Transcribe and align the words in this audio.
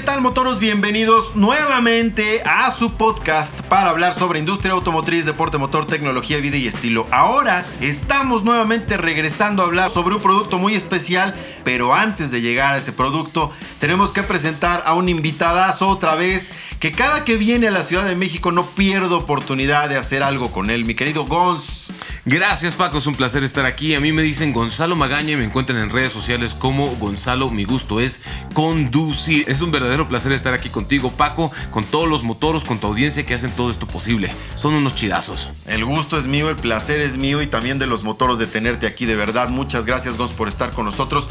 ¿qué 0.00 0.06
tal 0.06 0.22
motoros? 0.22 0.60
Bienvenidos 0.60 1.36
nuevamente 1.36 2.40
a 2.46 2.72
su 2.72 2.94
podcast 2.94 3.60
para 3.62 3.90
hablar 3.90 4.14
sobre 4.14 4.38
industria 4.38 4.72
automotriz, 4.72 5.26
deporte 5.26 5.58
motor, 5.58 5.86
tecnología, 5.86 6.38
vida 6.38 6.56
y 6.56 6.66
estilo. 6.66 7.06
Ahora 7.10 7.66
estamos 7.82 8.42
nuevamente 8.42 8.96
regresando 8.96 9.62
a 9.62 9.66
hablar 9.66 9.90
sobre 9.90 10.14
un 10.14 10.22
producto 10.22 10.56
muy 10.56 10.74
especial, 10.74 11.34
pero 11.64 11.92
antes 11.92 12.30
de 12.30 12.40
llegar 12.40 12.74
a 12.74 12.78
ese 12.78 12.92
producto 12.92 13.52
tenemos 13.78 14.10
que 14.10 14.22
presentar 14.22 14.82
a 14.86 14.94
un 14.94 15.10
invitadazo 15.10 15.88
otra 15.88 16.14
vez 16.14 16.50
que 16.78 16.92
cada 16.92 17.26
que 17.26 17.36
viene 17.36 17.68
a 17.68 17.70
la 17.70 17.82
Ciudad 17.82 18.06
de 18.06 18.16
México 18.16 18.52
no 18.52 18.64
pierdo 18.64 19.18
oportunidad 19.18 19.90
de 19.90 19.98
hacer 19.98 20.22
algo 20.22 20.50
con 20.50 20.70
él. 20.70 20.86
Mi 20.86 20.94
querido 20.94 21.26
Gonz. 21.26 21.79
Gracias 22.26 22.76
Paco, 22.76 22.98
es 22.98 23.06
un 23.06 23.14
placer 23.14 23.44
estar 23.44 23.64
aquí. 23.64 23.94
A 23.94 24.00
mí 24.00 24.12
me 24.12 24.20
dicen 24.20 24.52
Gonzalo 24.52 24.94
Magaña 24.94 25.32
y 25.32 25.36
me 25.36 25.44
encuentran 25.44 25.78
en 25.78 25.88
redes 25.88 26.12
sociales 26.12 26.54
como 26.54 26.88
Gonzalo. 26.96 27.48
Mi 27.48 27.64
gusto 27.64 27.98
es 27.98 28.22
conducir. 28.52 29.44
Es 29.48 29.62
un 29.62 29.70
verdadero 29.70 30.06
placer 30.06 30.32
estar 30.32 30.52
aquí 30.52 30.68
contigo 30.68 31.10
Paco, 31.10 31.50
con 31.70 31.84
todos 31.84 32.08
los 32.08 32.22
motoros, 32.22 32.64
con 32.64 32.78
tu 32.78 32.88
audiencia 32.88 33.24
que 33.24 33.32
hacen 33.32 33.52
todo 33.52 33.70
esto 33.70 33.86
posible. 33.86 34.30
Son 34.54 34.74
unos 34.74 34.94
chidazos. 34.94 35.48
El 35.66 35.84
gusto 35.86 36.18
es 36.18 36.26
mío, 36.26 36.50
el 36.50 36.56
placer 36.56 37.00
es 37.00 37.16
mío 37.16 37.40
y 37.40 37.46
también 37.46 37.78
de 37.78 37.86
los 37.86 38.02
motoros 38.02 38.38
de 38.38 38.46
tenerte 38.46 38.86
aquí 38.86 39.06
de 39.06 39.16
verdad. 39.16 39.48
Muchas 39.48 39.86
gracias 39.86 40.18
Gonz 40.18 40.32
por 40.32 40.48
estar 40.48 40.70
con 40.72 40.84
nosotros. 40.84 41.30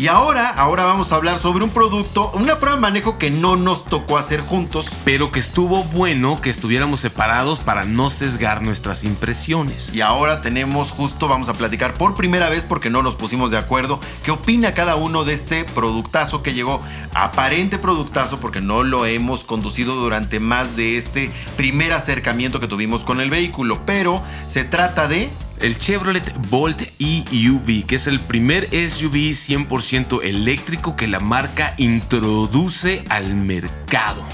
Y 0.00 0.08
ahora, 0.08 0.48
ahora 0.48 0.84
vamos 0.84 1.12
a 1.12 1.16
hablar 1.16 1.38
sobre 1.38 1.62
un 1.62 1.68
producto, 1.68 2.30
una 2.32 2.58
prueba 2.58 2.76
de 2.76 2.80
manejo 2.80 3.18
que 3.18 3.30
no 3.30 3.56
nos 3.56 3.84
tocó 3.84 4.16
hacer 4.16 4.40
juntos. 4.40 4.86
Pero 5.04 5.30
que 5.30 5.40
estuvo 5.40 5.84
bueno 5.84 6.40
que 6.40 6.48
estuviéramos 6.48 7.00
separados 7.00 7.58
para 7.58 7.84
no 7.84 8.08
sesgar 8.08 8.62
nuestras 8.62 9.04
impresiones. 9.04 9.92
Y 9.92 10.00
ahora 10.00 10.40
tenemos 10.40 10.90
justo, 10.90 11.28
vamos 11.28 11.50
a 11.50 11.52
platicar 11.52 11.92
por 11.92 12.14
primera 12.14 12.48
vez 12.48 12.64
porque 12.64 12.88
no 12.88 13.02
nos 13.02 13.14
pusimos 13.14 13.50
de 13.50 13.58
acuerdo, 13.58 14.00
qué 14.22 14.30
opina 14.30 14.72
cada 14.72 14.96
uno 14.96 15.24
de 15.24 15.34
este 15.34 15.64
productazo 15.64 16.42
que 16.42 16.54
llegó, 16.54 16.80
aparente 17.12 17.76
productazo 17.76 18.40
porque 18.40 18.62
no 18.62 18.84
lo 18.84 19.04
hemos 19.04 19.44
conducido 19.44 19.96
durante 19.96 20.40
más 20.40 20.76
de 20.76 20.96
este 20.96 21.30
primer 21.58 21.92
acercamiento 21.92 22.58
que 22.58 22.68
tuvimos 22.68 23.04
con 23.04 23.20
el 23.20 23.28
vehículo, 23.28 23.78
pero 23.84 24.22
se 24.48 24.64
trata 24.64 25.08
de 25.08 25.28
el 25.60 25.78
Chevrolet 25.78 26.32
Bolt 26.48 26.82
EUV, 26.98 27.84
que 27.86 27.96
es 27.96 28.06
el 28.06 28.20
primer 28.20 28.64
SUV 28.64 29.32
100% 29.32 30.22
eléctrico 30.22 30.96
que 30.96 31.06
la 31.06 31.20
marca 31.20 31.74
introduce 31.76 33.04
al 33.08 33.34
mercado. 33.34 34.24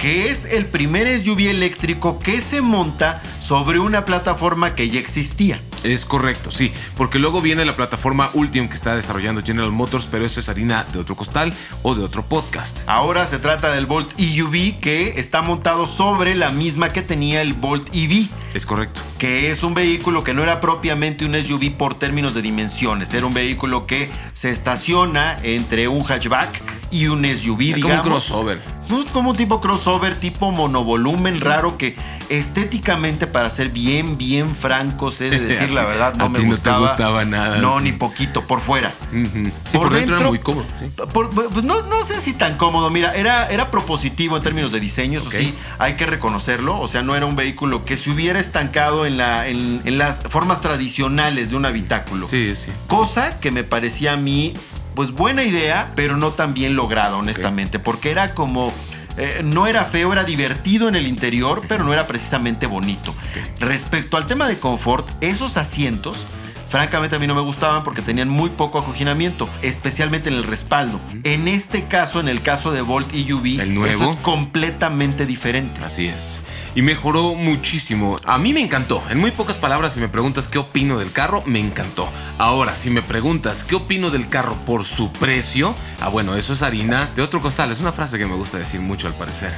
Que 0.00 0.30
es 0.30 0.44
el 0.46 0.66
primer 0.66 1.06
SUV 1.20 1.48
eléctrico 1.50 2.18
que 2.18 2.40
se 2.40 2.60
monta 2.60 3.22
sobre 3.40 3.78
una 3.78 4.04
plataforma 4.04 4.74
que 4.74 4.90
ya 4.90 4.98
existía. 4.98 5.62
Es 5.84 6.04
correcto, 6.04 6.50
sí, 6.50 6.72
porque 6.96 7.20
luego 7.20 7.40
viene 7.40 7.64
la 7.64 7.76
plataforma 7.76 8.30
Ultium 8.34 8.68
que 8.68 8.74
está 8.74 8.96
desarrollando 8.96 9.42
General 9.42 9.70
Motors, 9.70 10.08
pero 10.10 10.24
esto 10.24 10.40
es 10.40 10.48
harina 10.48 10.84
de 10.92 10.98
otro 10.98 11.14
costal 11.14 11.52
o 11.82 11.94
de 11.94 12.02
otro 12.02 12.24
podcast. 12.24 12.78
Ahora 12.86 13.26
se 13.26 13.38
trata 13.38 13.70
del 13.72 13.86
Bolt 13.86 14.12
EUV 14.18 14.80
que 14.80 15.20
está 15.20 15.42
montado 15.42 15.86
sobre 15.86 16.34
la 16.34 16.50
misma 16.50 16.88
que 16.88 17.02
tenía 17.02 17.42
el 17.42 17.52
Bolt 17.52 17.88
EV. 17.94 18.28
Es 18.54 18.66
correcto. 18.66 19.00
Que 19.18 19.50
es 19.50 19.62
un 19.62 19.74
vehículo 19.74 20.24
que 20.24 20.34
no 20.34 20.42
era 20.42 20.60
propiamente 20.60 21.24
un 21.24 21.40
SUV 21.40 21.72
por 21.76 21.94
términos 21.94 22.34
de 22.34 22.42
dimensiones, 22.42 23.14
era 23.14 23.26
un 23.26 23.34
vehículo 23.34 23.86
que 23.86 24.10
se 24.32 24.50
estaciona 24.50 25.38
entre 25.42 25.88
un 25.88 26.04
hatchback 26.04 26.60
y 26.90 27.06
un 27.06 27.24
SUV, 27.24 27.58
digamos. 27.58 27.82
Como 27.82 27.94
un 27.94 28.02
crossover. 28.02 28.60
Como 29.12 29.30
un 29.30 29.36
tipo 29.36 29.60
crossover, 29.60 30.16
tipo 30.16 30.50
monovolumen 30.52 31.40
raro 31.40 31.76
que 31.78 31.96
estéticamente, 32.28 33.26
para 33.26 33.50
ser 33.50 33.68
bien, 33.70 34.16
bien 34.18 34.54
francos, 34.54 35.18
de 35.18 35.30
decir 35.38 35.70
la 35.70 35.84
verdad, 35.84 36.14
no 36.16 36.24
A 36.24 36.28
me 36.28 36.38
ti 36.38 36.44
no 36.46 36.50
gustaba. 36.52 36.76
te 36.78 36.82
gustaba 36.82 37.24
nada, 37.24 37.58
No, 37.58 37.78
sí. 37.78 37.84
ni 37.84 37.92
poquito, 37.92 38.42
por 38.42 38.60
fuera. 38.60 38.92
Sí, 39.10 39.78
por, 39.78 39.92
dentro, 39.92 40.18
era 40.18 40.28
muy 40.28 40.38
cómodo. 40.38 40.64
sí. 40.80 40.86
por- 41.12 41.30
pues 41.30 41.64
no, 41.64 41.82
no 41.82 42.04
sé 42.04 42.20
si 42.20 42.32
tan 42.32 42.56
cómodo. 42.56 42.90
Mira, 42.90 43.14
era, 43.14 43.48
era 43.48 43.70
propositivo 43.70 44.36
en 44.36 44.42
términos 44.42 44.72
de 44.72 44.80
diseño, 44.80 45.18
eso 45.20 45.28
Ok. 45.28 45.34
sí, 45.38 45.54
hay 45.78 45.94
que 45.94 46.06
reconocerlo. 46.06 46.78
O 46.80 46.88
sea, 46.88 47.02
no 47.02 47.14
era 47.14 47.26
un 47.26 47.36
vehículo 47.36 47.84
que 47.84 47.96
se 47.96 48.10
hubiera 48.10 48.40
estancado 48.40 49.06
en, 49.06 49.16
la, 49.16 49.46
en, 49.48 49.82
en 49.84 49.98
las 49.98 50.20
formas 50.22 50.60
tradicionales 50.60 51.50
de 51.50 51.56
un 51.56 51.66
habitáculo. 51.66 52.26
Sí, 52.26 52.54
sí. 52.54 52.70
Cosa 52.88 53.38
que 53.40 53.50
me 53.50 53.64
parecía 53.64 54.12
a 54.12 54.16
mí, 54.16 54.54
pues 54.94 55.12
buena 55.12 55.44
idea, 55.44 55.90
pero 55.94 56.16
no 56.16 56.32
tan 56.32 56.54
bien 56.54 56.76
lograda, 56.76 57.16
honestamente, 57.16 57.78
porque 57.78 58.10
era 58.10 58.34
como... 58.34 58.72
eh, 59.16 59.42
no 59.44 59.66
era 59.66 59.84
feo, 59.84 60.12
era 60.12 60.24
divertido 60.24 60.88
en 60.88 60.96
el 60.96 61.06
interior, 61.06 61.62
pero 61.68 61.84
no 61.84 61.92
era 61.92 62.06
precisamente 62.06 62.66
bonito. 62.66 63.14
Respecto 63.60 64.16
al 64.16 64.26
tema 64.26 64.46
de 64.48 64.58
confort, 64.58 65.06
esos 65.20 65.56
asientos, 65.56 66.26
francamente 66.72 67.16
a 67.16 67.18
mí 67.18 67.26
no 67.26 67.34
me 67.34 67.42
gustaban 67.42 67.84
porque 67.84 68.00
tenían 68.00 68.30
muy 68.30 68.48
poco 68.48 68.78
acoginamiento, 68.78 69.46
especialmente 69.60 70.30
en 70.30 70.36
el 70.36 70.44
respaldo. 70.44 71.02
En 71.22 71.46
este 71.46 71.86
caso, 71.86 72.18
en 72.18 72.28
el 72.28 72.40
caso 72.40 72.72
de 72.72 72.80
Volt 72.80 73.12
EUV, 73.12 73.60
El 73.60 73.74
nuevo. 73.74 74.02
eso 74.04 74.12
es 74.12 74.18
completamente 74.20 75.26
diferente. 75.26 75.84
Así 75.84 76.06
es. 76.06 76.42
Y 76.74 76.80
mejoró 76.80 77.34
muchísimo. 77.34 78.16
A 78.24 78.38
mí 78.38 78.54
me 78.54 78.62
encantó. 78.62 79.02
En 79.10 79.18
muy 79.18 79.32
pocas 79.32 79.58
palabras, 79.58 79.92
si 79.92 80.00
me 80.00 80.08
preguntas 80.08 80.48
qué 80.48 80.56
opino 80.56 80.98
del 80.98 81.12
carro, 81.12 81.42
me 81.44 81.58
encantó. 81.58 82.08
Ahora, 82.38 82.74
si 82.74 82.88
me 82.88 83.02
preguntas 83.02 83.64
qué 83.64 83.74
opino 83.74 84.08
del 84.08 84.30
carro 84.30 84.56
por 84.64 84.84
su 84.84 85.12
precio, 85.12 85.74
ah, 86.00 86.08
bueno, 86.08 86.36
eso 86.36 86.54
es 86.54 86.62
harina 86.62 87.10
de 87.14 87.20
otro 87.20 87.42
costal. 87.42 87.70
Es 87.70 87.82
una 87.82 87.92
frase 87.92 88.16
que 88.16 88.24
me 88.24 88.34
gusta 88.34 88.56
decir 88.56 88.80
mucho 88.80 89.08
al 89.08 89.14
parecer. 89.14 89.54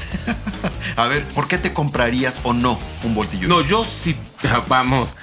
A 0.96 1.06
ver, 1.06 1.24
¿por 1.28 1.46
qué 1.46 1.58
te 1.58 1.72
comprarías 1.72 2.40
o 2.42 2.52
no 2.52 2.76
un 3.04 3.14
Volt? 3.14 3.34
No, 3.34 3.60
yo 3.60 3.84
sí. 3.84 4.16
Vamos. 4.68 5.16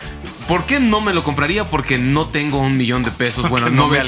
¿Por 0.48 0.66
qué 0.66 0.80
no 0.80 1.02
me 1.02 1.14
lo 1.14 1.24
compraría? 1.24 1.70
Porque 1.70 1.98
no 1.98 2.28
tengo 2.28 2.60
un 2.60 2.78
millón 2.78 3.04
de 3.04 3.12
pesos. 3.12 3.50
Bueno, 3.50 3.70
no 3.70 3.88
me 3.88 4.00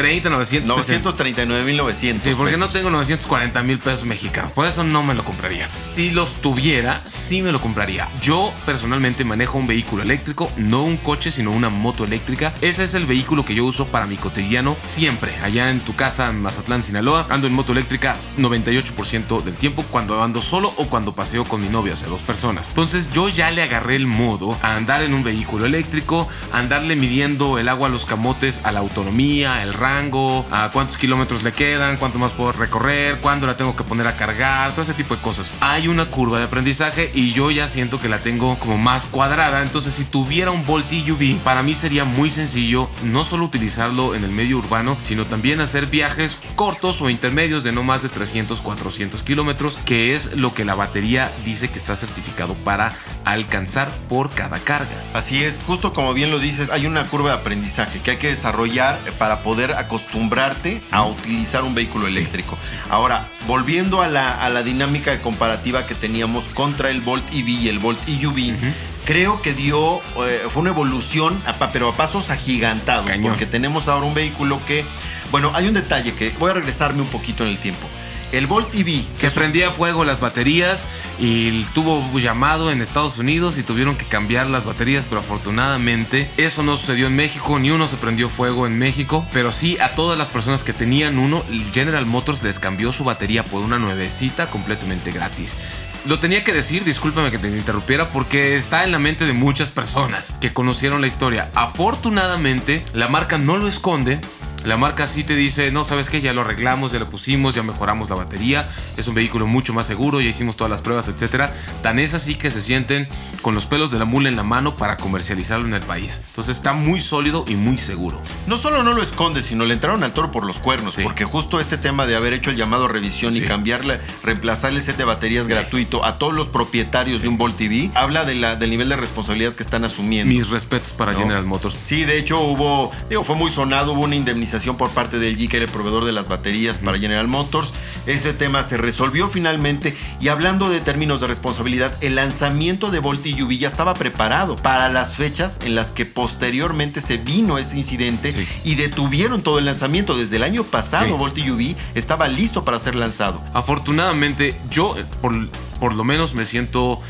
alcanza. 0.00 0.22
930, 0.22 0.30
960. 0.30 1.12
939.900. 1.44 2.18
Sí, 2.18 2.34
porque 2.36 2.56
no 2.56 2.68
tengo 2.68 2.90
940 2.90 3.62
mil 3.62 3.78
pesos 3.78 4.04
mexicanos. 4.04 4.52
Por 4.52 4.66
eso 4.66 4.84
no 4.84 5.02
me 5.02 5.14
lo 5.14 5.24
compraría. 5.24 5.72
Si 5.72 6.10
los 6.10 6.34
tuviera, 6.34 7.02
sí 7.06 7.42
me 7.42 7.52
lo 7.52 7.60
compraría. 7.60 8.08
Yo 8.20 8.52
personalmente 8.66 9.24
manejo 9.24 9.58
un 9.58 9.66
vehículo 9.66 10.02
eléctrico, 10.02 10.48
no 10.56 10.84
un 10.84 10.96
coche, 10.96 11.30
sino 11.30 11.50
una 11.50 11.68
moto 11.68 12.04
eléctrica. 12.04 12.52
Ese 12.60 12.84
es 12.84 12.94
el 12.94 13.06
vehículo 13.06 13.44
que 13.44 13.54
yo 13.54 13.64
uso 13.64 13.86
para 13.86 14.06
mi 14.06 14.16
cotidiano 14.16 14.76
siempre. 14.78 15.36
Allá 15.42 15.70
en 15.70 15.80
tu 15.80 15.94
casa, 15.94 16.28
en 16.28 16.40
Mazatlán, 16.40 16.82
Sinaloa, 16.82 17.26
ando 17.28 17.46
en 17.46 17.52
moto 17.52 17.72
eléctrica 17.72 18.16
98% 18.38 19.42
del 19.42 19.56
tiempo 19.56 19.84
cuando 19.90 20.22
ando 20.22 20.40
solo 20.40 20.72
o 20.76 20.86
cuando 20.86 21.14
paseo 21.14 21.44
con 21.44 21.60
mi 21.62 21.68
novia, 21.68 21.94
o 21.94 21.96
sea, 21.96 22.08
dos 22.08 22.22
personas. 22.22 22.68
Entonces 22.68 23.10
yo 23.10 23.28
ya 23.28 23.50
le 23.50 23.62
agarré 23.62 23.96
el 23.96 24.06
modo 24.06 24.58
a 24.62 24.76
andar 24.76 25.02
en 25.02 25.14
un 25.14 25.22
vehículo 25.22 25.66
eléctrico, 25.66 26.28
a 26.52 26.58
andarle 26.58 26.96
midiendo 26.96 27.58
el 27.58 27.68
agua 27.68 27.88
a 27.88 27.90
los 27.90 28.06
camotes, 28.06 28.60
a 28.64 28.72
la 28.72 28.80
autonomía, 28.80 29.62
el 29.62 29.74
rango, 29.82 30.46
a 30.52 30.70
cuántos 30.70 30.96
kilómetros 30.96 31.42
le 31.42 31.52
quedan, 31.52 31.96
cuánto 31.96 32.18
más 32.18 32.32
puedo 32.32 32.52
recorrer, 32.52 33.18
cuándo 33.18 33.48
la 33.48 33.56
tengo 33.56 33.74
que 33.74 33.82
poner 33.82 34.06
a 34.06 34.16
cargar, 34.16 34.70
todo 34.70 34.82
ese 34.82 34.94
tipo 34.94 35.16
de 35.16 35.20
cosas. 35.20 35.52
Hay 35.60 35.88
una 35.88 36.06
curva 36.06 36.38
de 36.38 36.44
aprendizaje 36.44 37.10
y 37.12 37.32
yo 37.32 37.50
ya 37.50 37.66
siento 37.66 37.98
que 37.98 38.08
la 38.08 38.20
tengo 38.20 38.58
como 38.60 38.78
más 38.78 39.06
cuadrada. 39.06 39.62
Entonces, 39.62 39.94
si 39.94 40.04
tuviera 40.04 40.52
un 40.52 40.64
Volt 40.64 40.90
EUV, 40.92 41.38
para 41.38 41.64
mí 41.64 41.74
sería 41.74 42.04
muy 42.04 42.30
sencillo 42.30 42.88
no 43.02 43.24
solo 43.24 43.44
utilizarlo 43.44 44.14
en 44.14 44.22
el 44.22 44.30
medio 44.30 44.58
urbano, 44.58 44.96
sino 45.00 45.26
también 45.26 45.60
hacer 45.60 45.86
viajes 45.86 46.38
cortos 46.54 47.02
o 47.02 47.10
intermedios 47.10 47.64
de 47.64 47.72
no 47.72 47.82
más 47.82 48.02
de 48.02 48.08
300, 48.08 48.60
400 48.60 49.22
kilómetros, 49.22 49.78
que 49.84 50.14
es 50.14 50.36
lo 50.36 50.54
que 50.54 50.64
la 50.64 50.76
batería 50.76 51.32
dice 51.44 51.70
que 51.70 51.78
está 51.78 51.96
certificado 51.96 52.54
para 52.54 52.94
alcanzar 53.24 53.90
por 54.08 54.30
cada 54.30 54.60
carga. 54.60 55.02
Así 55.12 55.42
es, 55.42 55.60
justo 55.66 55.92
como 55.92 56.14
bien 56.14 56.30
lo 56.30 56.38
dices, 56.38 56.70
hay 56.70 56.86
una 56.86 57.06
curva 57.08 57.30
de 57.30 57.36
aprendizaje 57.36 58.00
que 58.00 58.12
hay 58.12 58.16
que 58.18 58.28
desarrollar 58.28 59.00
para 59.18 59.42
poder 59.42 59.71
acostumbrarte 59.78 60.80
a 60.90 61.04
utilizar 61.04 61.62
un 61.64 61.74
vehículo 61.74 62.06
Sí. 62.06 62.12
eléctrico. 62.16 62.58
Ahora, 62.90 63.26
volviendo 63.46 64.00
a 64.02 64.08
la, 64.08 64.30
a 64.44 64.48
la 64.50 64.62
dinámica 64.62 65.20
comparativa 65.20 65.86
que 65.86 65.94
teníamos 65.94 66.48
contra 66.48 66.90
el 66.90 67.00
Volt 67.00 67.24
EV 67.32 67.48
y 67.48 67.68
el 67.68 67.78
Volt 67.78 67.98
EUV, 68.08 68.54
Ujú. 68.56 68.66
creo 69.04 69.42
que 69.42 69.52
dio, 69.54 70.00
eh, 70.26 70.42
fue 70.48 70.62
una 70.62 70.70
evolución, 70.70 71.42
a 71.46 71.52
pero 71.72 71.88
a 71.88 71.92
pasos 71.94 72.30
agigantados, 72.30 73.06
Cañón. 73.06 73.30
porque 73.32 73.46
tenemos 73.46 73.88
ahora 73.88 74.06
un 74.06 74.14
vehículo 74.14 74.60
que, 74.66 74.84
bueno, 75.30 75.52
hay 75.54 75.66
un 75.68 75.74
detalle 75.74 76.12
que 76.14 76.30
voy 76.38 76.50
a 76.50 76.54
regresarme 76.54 77.02
un 77.02 77.08
poquito 77.08 77.42
en 77.44 77.50
el 77.50 77.58
tiempo. 77.58 77.86
El 78.32 78.46
Volt 78.46 78.74
EV, 78.74 79.04
Se 79.18 79.30
prendía 79.30 79.68
a 79.68 79.72
fuego 79.72 80.04
las 80.04 80.20
baterías 80.20 80.86
y 81.18 81.64
tuvo 81.74 82.18
llamado 82.18 82.72
en 82.72 82.80
Estados 82.80 83.18
Unidos 83.18 83.58
y 83.58 83.62
tuvieron 83.62 83.94
que 83.94 84.06
cambiar 84.06 84.48
las 84.48 84.64
baterías, 84.64 85.04
pero 85.04 85.20
afortunadamente 85.20 86.30
eso 86.38 86.62
no 86.62 86.76
sucedió 86.78 87.08
en 87.08 87.14
México, 87.16 87.58
ni 87.58 87.70
uno 87.70 87.86
se 87.88 87.98
prendió 87.98 88.30
fuego 88.30 88.66
en 88.66 88.78
México, 88.78 89.26
pero 89.32 89.52
sí 89.52 89.78
a 89.80 89.92
todas 89.92 90.18
las 90.18 90.30
personas 90.30 90.64
que 90.64 90.72
tenían 90.72 91.18
uno, 91.18 91.44
General 91.74 92.06
Motors 92.06 92.42
les 92.42 92.58
cambió 92.58 92.90
su 92.92 93.04
batería 93.04 93.44
por 93.44 93.62
una 93.62 93.78
nuevecita 93.78 94.48
completamente 94.48 95.10
gratis. 95.10 95.56
Lo 96.04 96.18
tenía 96.18 96.42
que 96.42 96.52
decir, 96.52 96.82
discúlpame 96.82 97.30
que 97.30 97.38
te 97.38 97.48
interrumpiera, 97.48 98.08
porque 98.08 98.56
está 98.56 98.82
en 98.82 98.90
la 98.90 98.98
mente 98.98 99.24
de 99.24 99.34
muchas 99.34 99.70
personas 99.70 100.34
que 100.40 100.52
conocieron 100.52 101.00
la 101.00 101.06
historia. 101.06 101.48
Afortunadamente, 101.54 102.84
la 102.92 103.06
marca 103.06 103.38
no 103.38 103.56
lo 103.56 103.68
esconde 103.68 104.20
La 104.64 104.76
marca 104.76 105.06
sí 105.08 105.24
te 105.24 105.34
dice, 105.34 105.72
no, 105.72 105.82
sabes 105.82 106.08
qué, 106.08 106.20
ya 106.20 106.32
lo 106.32 106.42
arreglamos, 106.42 106.92
ya 106.92 107.00
lo 107.00 107.10
pusimos, 107.10 107.54
ya 107.56 107.62
mejoramos 107.64 108.10
la 108.10 108.16
batería, 108.16 108.68
es 108.96 109.08
un 109.08 109.14
vehículo 109.14 109.46
mucho 109.48 109.72
más 109.72 109.86
seguro, 109.86 110.20
ya 110.20 110.28
hicimos 110.28 110.56
todas 110.56 110.70
las 110.70 110.82
pruebas, 110.82 111.08
etcétera. 111.08 111.52
Tan 111.82 111.98
es 111.98 112.14
así 112.14 112.36
que 112.36 112.50
se 112.50 112.60
sienten 112.60 113.08
con 113.42 113.54
los 113.56 113.66
pelos 113.66 113.90
de 113.90 113.98
la 113.98 114.04
mula 114.04 114.28
en 114.28 114.36
la 114.36 114.44
mano 114.44 114.76
para 114.76 114.96
comercializarlo 114.98 115.66
en 115.66 115.74
el 115.74 115.80
país. 115.80 116.20
Entonces 116.28 116.54
está 116.56 116.74
muy 116.74 117.00
sólido 117.00 117.44
y 117.48 117.56
muy 117.56 117.76
seguro. 117.76 118.22
No 118.46 118.56
solo 118.56 118.84
no 118.84 118.92
lo 118.92 119.02
esconde, 119.02 119.42
sino 119.42 119.64
le 119.64 119.74
entraron 119.74 120.04
al 120.04 120.12
toro 120.14 120.30
por 120.30 120.46
los 120.46 120.58
cuernos, 120.58 120.94
Sí. 120.94 121.02
porque 121.02 121.24
justo 121.24 121.58
este 121.58 121.76
tema 121.76 122.06
de 122.06 122.14
haber 122.14 122.32
hecho 122.32 122.50
el 122.50 122.56
llamado 122.56 122.86
revisión 122.86 123.34
y 123.36 123.40
cambiarle, 123.40 123.98
reemplazarle 124.22 124.78
el 124.78 124.84
set 124.84 124.96
de 124.96 125.04
baterías 125.04 125.46
Sí. 125.46 125.50
gratuito 125.50 126.04
a 126.04 126.14
todos 126.16 126.34
los 126.34 126.46
propietarios 126.46 127.20
de 127.20 127.26
un 127.26 127.36
Volt 127.36 127.56
TV, 127.56 127.90
habla 127.96 128.24
de 128.24 128.36
la, 128.36 128.54
del 128.54 128.70
nivel 128.70 128.88
de 128.90 128.96
responsabilidad 128.96 129.54
que 129.54 129.64
están 129.64 129.84
asumiendo. 129.84 130.32
Mis 130.32 130.50
respetos 130.50 130.92
para 130.92 131.10
No. 131.12 131.18
General 131.18 131.44
Motors. 131.44 131.76
Sí, 131.84 132.04
de 132.04 132.16
hecho 132.16 132.38
hubo, 132.40 132.92
digo, 133.08 133.24
fue 133.24 133.34
muy 133.34 133.50
sonado, 133.50 133.94
hubo 133.94 134.02
una 134.02 134.14
indemnización 134.14 134.51
por 134.76 134.90
parte 134.90 135.18
del 135.18 135.38
G, 135.38 135.48
que 135.48 135.56
era 135.56 135.64
el 135.66 135.72
proveedor 135.72 136.04
de 136.04 136.12
las 136.12 136.28
baterías 136.28 136.78
para 136.78 136.98
General 136.98 137.26
Motors. 137.26 137.72
Ese 138.06 138.34
tema 138.34 138.62
se 138.62 138.76
resolvió 138.76 139.28
finalmente 139.28 139.96
y 140.20 140.28
hablando 140.28 140.68
de 140.68 140.80
términos 140.80 141.20
de 141.22 141.26
responsabilidad, 141.26 141.92
el 142.02 142.16
lanzamiento 142.16 142.90
de 142.90 142.98
Volt 142.98 143.24
y 143.26 143.42
UV 143.42 143.52
ya 143.58 143.68
estaba 143.68 143.94
preparado 143.94 144.56
para 144.56 144.90
las 144.90 145.16
fechas 145.16 145.58
en 145.64 145.74
las 145.74 145.92
que 145.92 146.04
posteriormente 146.04 147.00
se 147.00 147.16
vino 147.16 147.56
ese 147.56 147.78
incidente 147.78 148.32
Sí. 148.32 148.46
y 148.64 148.74
detuvieron 148.74 149.40
todo 149.42 149.58
el 149.58 149.64
lanzamiento. 149.64 150.16
Desde 150.16 150.36
el 150.36 150.42
año 150.42 150.64
pasado 150.64 151.06
Sí. 151.06 151.12
Volt 151.12 151.38
y 151.38 151.50
UV 151.50 151.74
estaba 151.94 152.28
listo 152.28 152.62
para 152.62 152.78
ser 152.78 152.94
lanzado. 152.94 153.40
Afortunadamente, 153.54 154.54
yo 154.70 154.94
por, 155.22 155.48
por 155.80 155.94
lo 155.94 156.04
menos 156.04 156.34
me 156.34 156.44
siento 156.44 157.00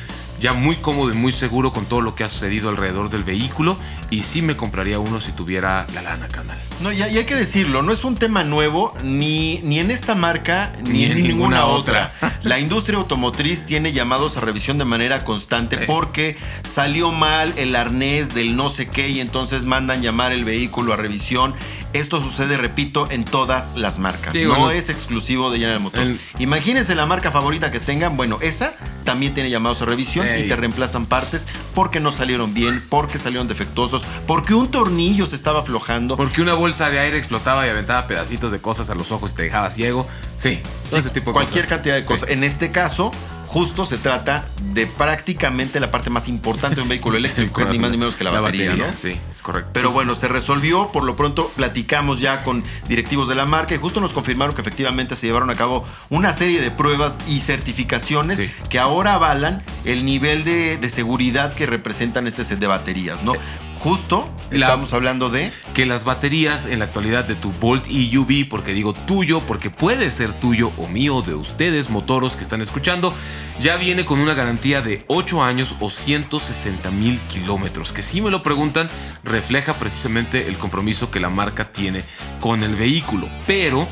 ya 0.43 0.53
muy 0.55 0.75
cómodo 0.75 1.13
y 1.13 1.17
muy 1.17 1.31
seguro 1.31 1.73
con 1.73 1.87
todo 1.87 2.01
lo 2.01 2.17
que 2.17 2.25
ha 2.25 2.29
sucedido 2.29 2.69
alrededor 2.69 3.09
del 3.09 3.23
vehículo 3.23 3.79
y 4.11 4.23
sí 4.23 4.43
me 4.43 4.57
compraría 4.57 4.99
uno 4.99 5.21
si 5.21 5.31
tuviera 5.31 5.87
la 5.95 6.03
lana, 6.03 6.27
canal. 6.27 6.59
No, 6.81 6.91
y, 6.93 7.01
hay 7.01 7.25
que 7.25 7.37
decirlo, 7.37 7.83
no 7.83 7.93
es 7.93 8.03
un 8.03 8.17
tema 8.17 8.43
nuevo 8.43 8.93
ni, 9.05 9.61
ni 9.63 9.79
en 9.79 9.93
esta 9.93 10.17
marca 10.17 10.73
ni, 10.85 11.05
en 11.05 11.23
ninguna, 11.23 11.65
otra. 11.67 12.13
La 12.43 12.59
industria 12.59 12.99
automotriz 12.99 13.65
tiene 13.67 13.93
llamados 13.93 14.37
a 14.37 14.41
revisión 14.41 14.79
de 14.79 14.85
manera 14.85 15.25
constante 15.25 15.79
Sí. 15.79 15.85
porque 15.87 16.37
salió 16.69 17.13
mal 17.13 17.53
el 17.57 17.77
arnés 17.77 18.35
del 18.35 18.57
no 18.57 18.69
sé 18.69 18.89
qué 18.89 19.09
y 19.11 19.21
entonces 19.21 19.65
mandan 19.65 20.03
llamar 20.03 20.33
el 20.33 20.45
vehículo 20.45 20.93
a 20.93 20.97
revisión. 20.97 21.55
Esto 21.93 22.21
sucede, 22.23 22.57
repito, 22.57 23.07
en 23.11 23.25
todas 23.25 23.77
las 23.77 23.99
marcas. 24.01 24.33
Digo, 24.33 24.55
no 24.55 24.61
no- 24.61 24.71
es 24.71 24.89
exclusivo 24.89 25.51
de 25.53 25.59
General 25.59 25.79
Motors. 25.81 26.07
El- 26.09 26.21
Imagínense 26.41 26.95
la 26.97 27.07
marca 27.07 27.31
favorita 27.31 27.71
que 27.71 27.79
tengan. 27.81 28.17
Bueno, 28.17 28.39
esa 28.41 28.75
también 29.05 29.35
tiene 29.35 29.51
llamados 29.51 29.83
a 29.83 29.85
revisión 29.85 30.27
y 30.39 30.49
te 30.49 30.57
reemplazan 30.57 31.07
partes 31.07 31.47
porque 31.75 32.01
no 32.01 32.13
salieron 32.13 32.55
bien, 32.55 32.83
porque 32.89 33.19
salieron 33.19 33.49
defectuosos, 33.49 34.03
porque 34.27 34.55
un 34.55 34.71
tornillo 34.71 35.27
se 35.27 35.37
estaba 35.37 35.61
aflojando. 35.61 36.17
Porque 36.17 36.43
una 36.43 36.55
bolsa 36.55 36.91
de 36.91 36.99
aire 36.99 37.19
explotaba 37.19 37.67
y 37.67 37.71
aventaba 37.71 38.07
pedacitos 38.07 38.53
de 38.53 38.59
cosas 38.61 38.91
a 38.91 38.95
los 38.95 39.13
ojos 39.13 39.33
y 39.33 39.35
te 39.35 39.43
dejaba 39.43 39.71
ciego. 39.71 40.07
Sí, 40.37 40.61
todo 40.91 40.99
ese 41.01 41.11
tipo 41.11 41.31
de 41.31 41.35
cualquier 41.35 41.65
cosas. 41.65 41.69
cantidad 41.77 41.95
de 41.97 42.03
Sí. 42.03 42.07
cosas. 42.09 42.31
En 42.31 42.45
este 42.45 42.71
caso, 42.71 43.11
justo 43.53 43.85
se 43.85 43.99
trata 43.99 44.47
de 44.73 44.87
prácticamente 44.87 45.79
la 45.79 45.91
parte 45.91 46.09
más 46.09 46.27
importante 46.27 46.77
de 46.77 46.83
un 46.83 46.89
vehículo 46.89 47.17
eléctrico, 47.19 47.59
que 47.61 47.65
es 47.65 47.69
ni 47.71 47.79
más 47.79 47.91
ni 47.91 47.99
menos 47.99 48.17
que 48.17 48.25
la, 48.25 48.31
batería, 48.41 48.75
¿no? 48.75 48.87
Sí, 48.97 49.19
es 49.31 49.43
correcto. 49.43 49.71
Pero 49.75 49.91
bueno, 49.91 50.15
se 50.15 50.27
resolvió, 50.27 50.89
por 50.89 51.05
lo 51.05 51.17
pronto 51.17 51.53
platicamos 51.55 52.19
ya 52.19 52.45
con 52.45 52.65
directivos 52.89 53.29
de 53.29 53.35
la 53.35 53.45
marca 53.45 53.75
y 53.75 53.79
justo 53.79 54.01
nos 54.01 54.15
confirmaron 54.15 54.55
que 54.55 54.63
efectivamente 54.63 55.17
se 55.17 55.27
llevaron 55.27 55.51
a 55.51 55.55
cabo 55.55 55.85
una 56.09 56.33
serie 56.33 56.63
de 56.63 56.71
pruebas 56.71 57.19
y 57.29 57.41
certificaciones 57.41 58.39
Sí. 58.39 58.51
que 58.71 58.79
ahora 58.79 59.15
avalan 59.15 59.63
el 59.85 60.07
nivel 60.07 60.45
de, 60.45 60.79
de 60.79 60.89
seguridad 60.89 61.55
que 61.55 61.67
representan 61.67 62.27
este 62.27 62.45
set 62.45 62.59
de 62.59 62.67
baterías, 62.67 63.23
¿no? 63.23 63.35
Justo 63.83 64.33
La- 64.51 64.67
estamos 64.67 64.93
hablando 64.93 65.29
de... 65.29 65.51
que 65.75 65.87
las 65.87 66.05
baterías 66.05 66.67
en 66.67 66.79
la 66.79 66.85
actualidad 66.85 67.25
de 67.25 67.35
tu 67.35 67.53
Volt 67.53 67.87
EUV, 67.89 68.49
porque 68.49 68.73
digo 68.75 68.93
tuyo, 68.95 69.45
porque 69.45 69.71
puede 69.71 70.09
ser 70.13 70.33
tuyo 70.39 70.73
o 70.77 70.87
mío, 70.87 71.23
de 71.23 71.35
ustedes, 71.35 71.91
motoros 71.91 72.37
que 72.37 72.43
están 72.45 72.61
escuchando, 72.61 73.13
ya 73.59 73.75
viene 73.77 74.05
con 74.05 74.21
una 74.21 74.35
garantía 74.35 74.83
de 74.83 75.05
8 75.09 75.43
años 75.43 75.75
o 75.81 75.91
160 75.91 76.93
mil 76.93 77.21
kilómetros, 77.23 77.93
que 77.93 78.03
si 78.03 78.21
me 78.21 78.31
lo 78.31 78.45
preguntan, 78.45 78.89
refleja 79.25 79.79
precisamente 79.79 80.47
el 80.47 80.59
compromiso 80.59 81.11
que 81.11 81.19
la 81.19 81.29
marca 81.31 81.73
tiene 81.73 82.05
con 82.41 82.63
el 82.63 82.77
vehículo. 82.77 83.29
Pero 83.49 83.89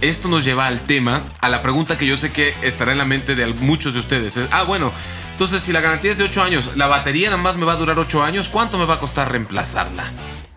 esto 0.00 0.28
nos 0.28 0.44
lleva 0.44 0.66
al 0.66 0.82
tema, 0.86 1.32
a 1.40 1.48
la 1.48 1.60
pregunta 1.62 1.96
que 1.98 2.06
yo 2.06 2.16
sé 2.16 2.32
que 2.32 2.54
estará 2.62 2.92
en 2.92 2.98
la 2.98 3.04
mente 3.04 3.34
de 3.34 3.46
muchos 3.54 3.94
de 3.94 4.00
ustedes. 4.00 4.36
Es, 4.36 4.48
ah, 4.52 4.62
bueno, 4.64 4.92
entonces 5.38 5.62
si 5.62 5.72
la 5.72 5.80
garantía 5.80 6.10
es 6.10 6.18
de 6.18 6.24
8 6.24 6.42
años, 6.42 6.72
la 6.74 6.88
batería 6.88 7.30
nada 7.30 7.40
más 7.40 7.56
me 7.56 7.64
va 7.64 7.74
a 7.74 7.76
durar 7.76 7.96
8 7.96 8.24
años, 8.24 8.48
¿cuánto 8.48 8.76
me 8.76 8.86
va 8.86 8.94
a 8.94 8.98
costar 8.98 9.30
reemplazarla? 9.30 10.12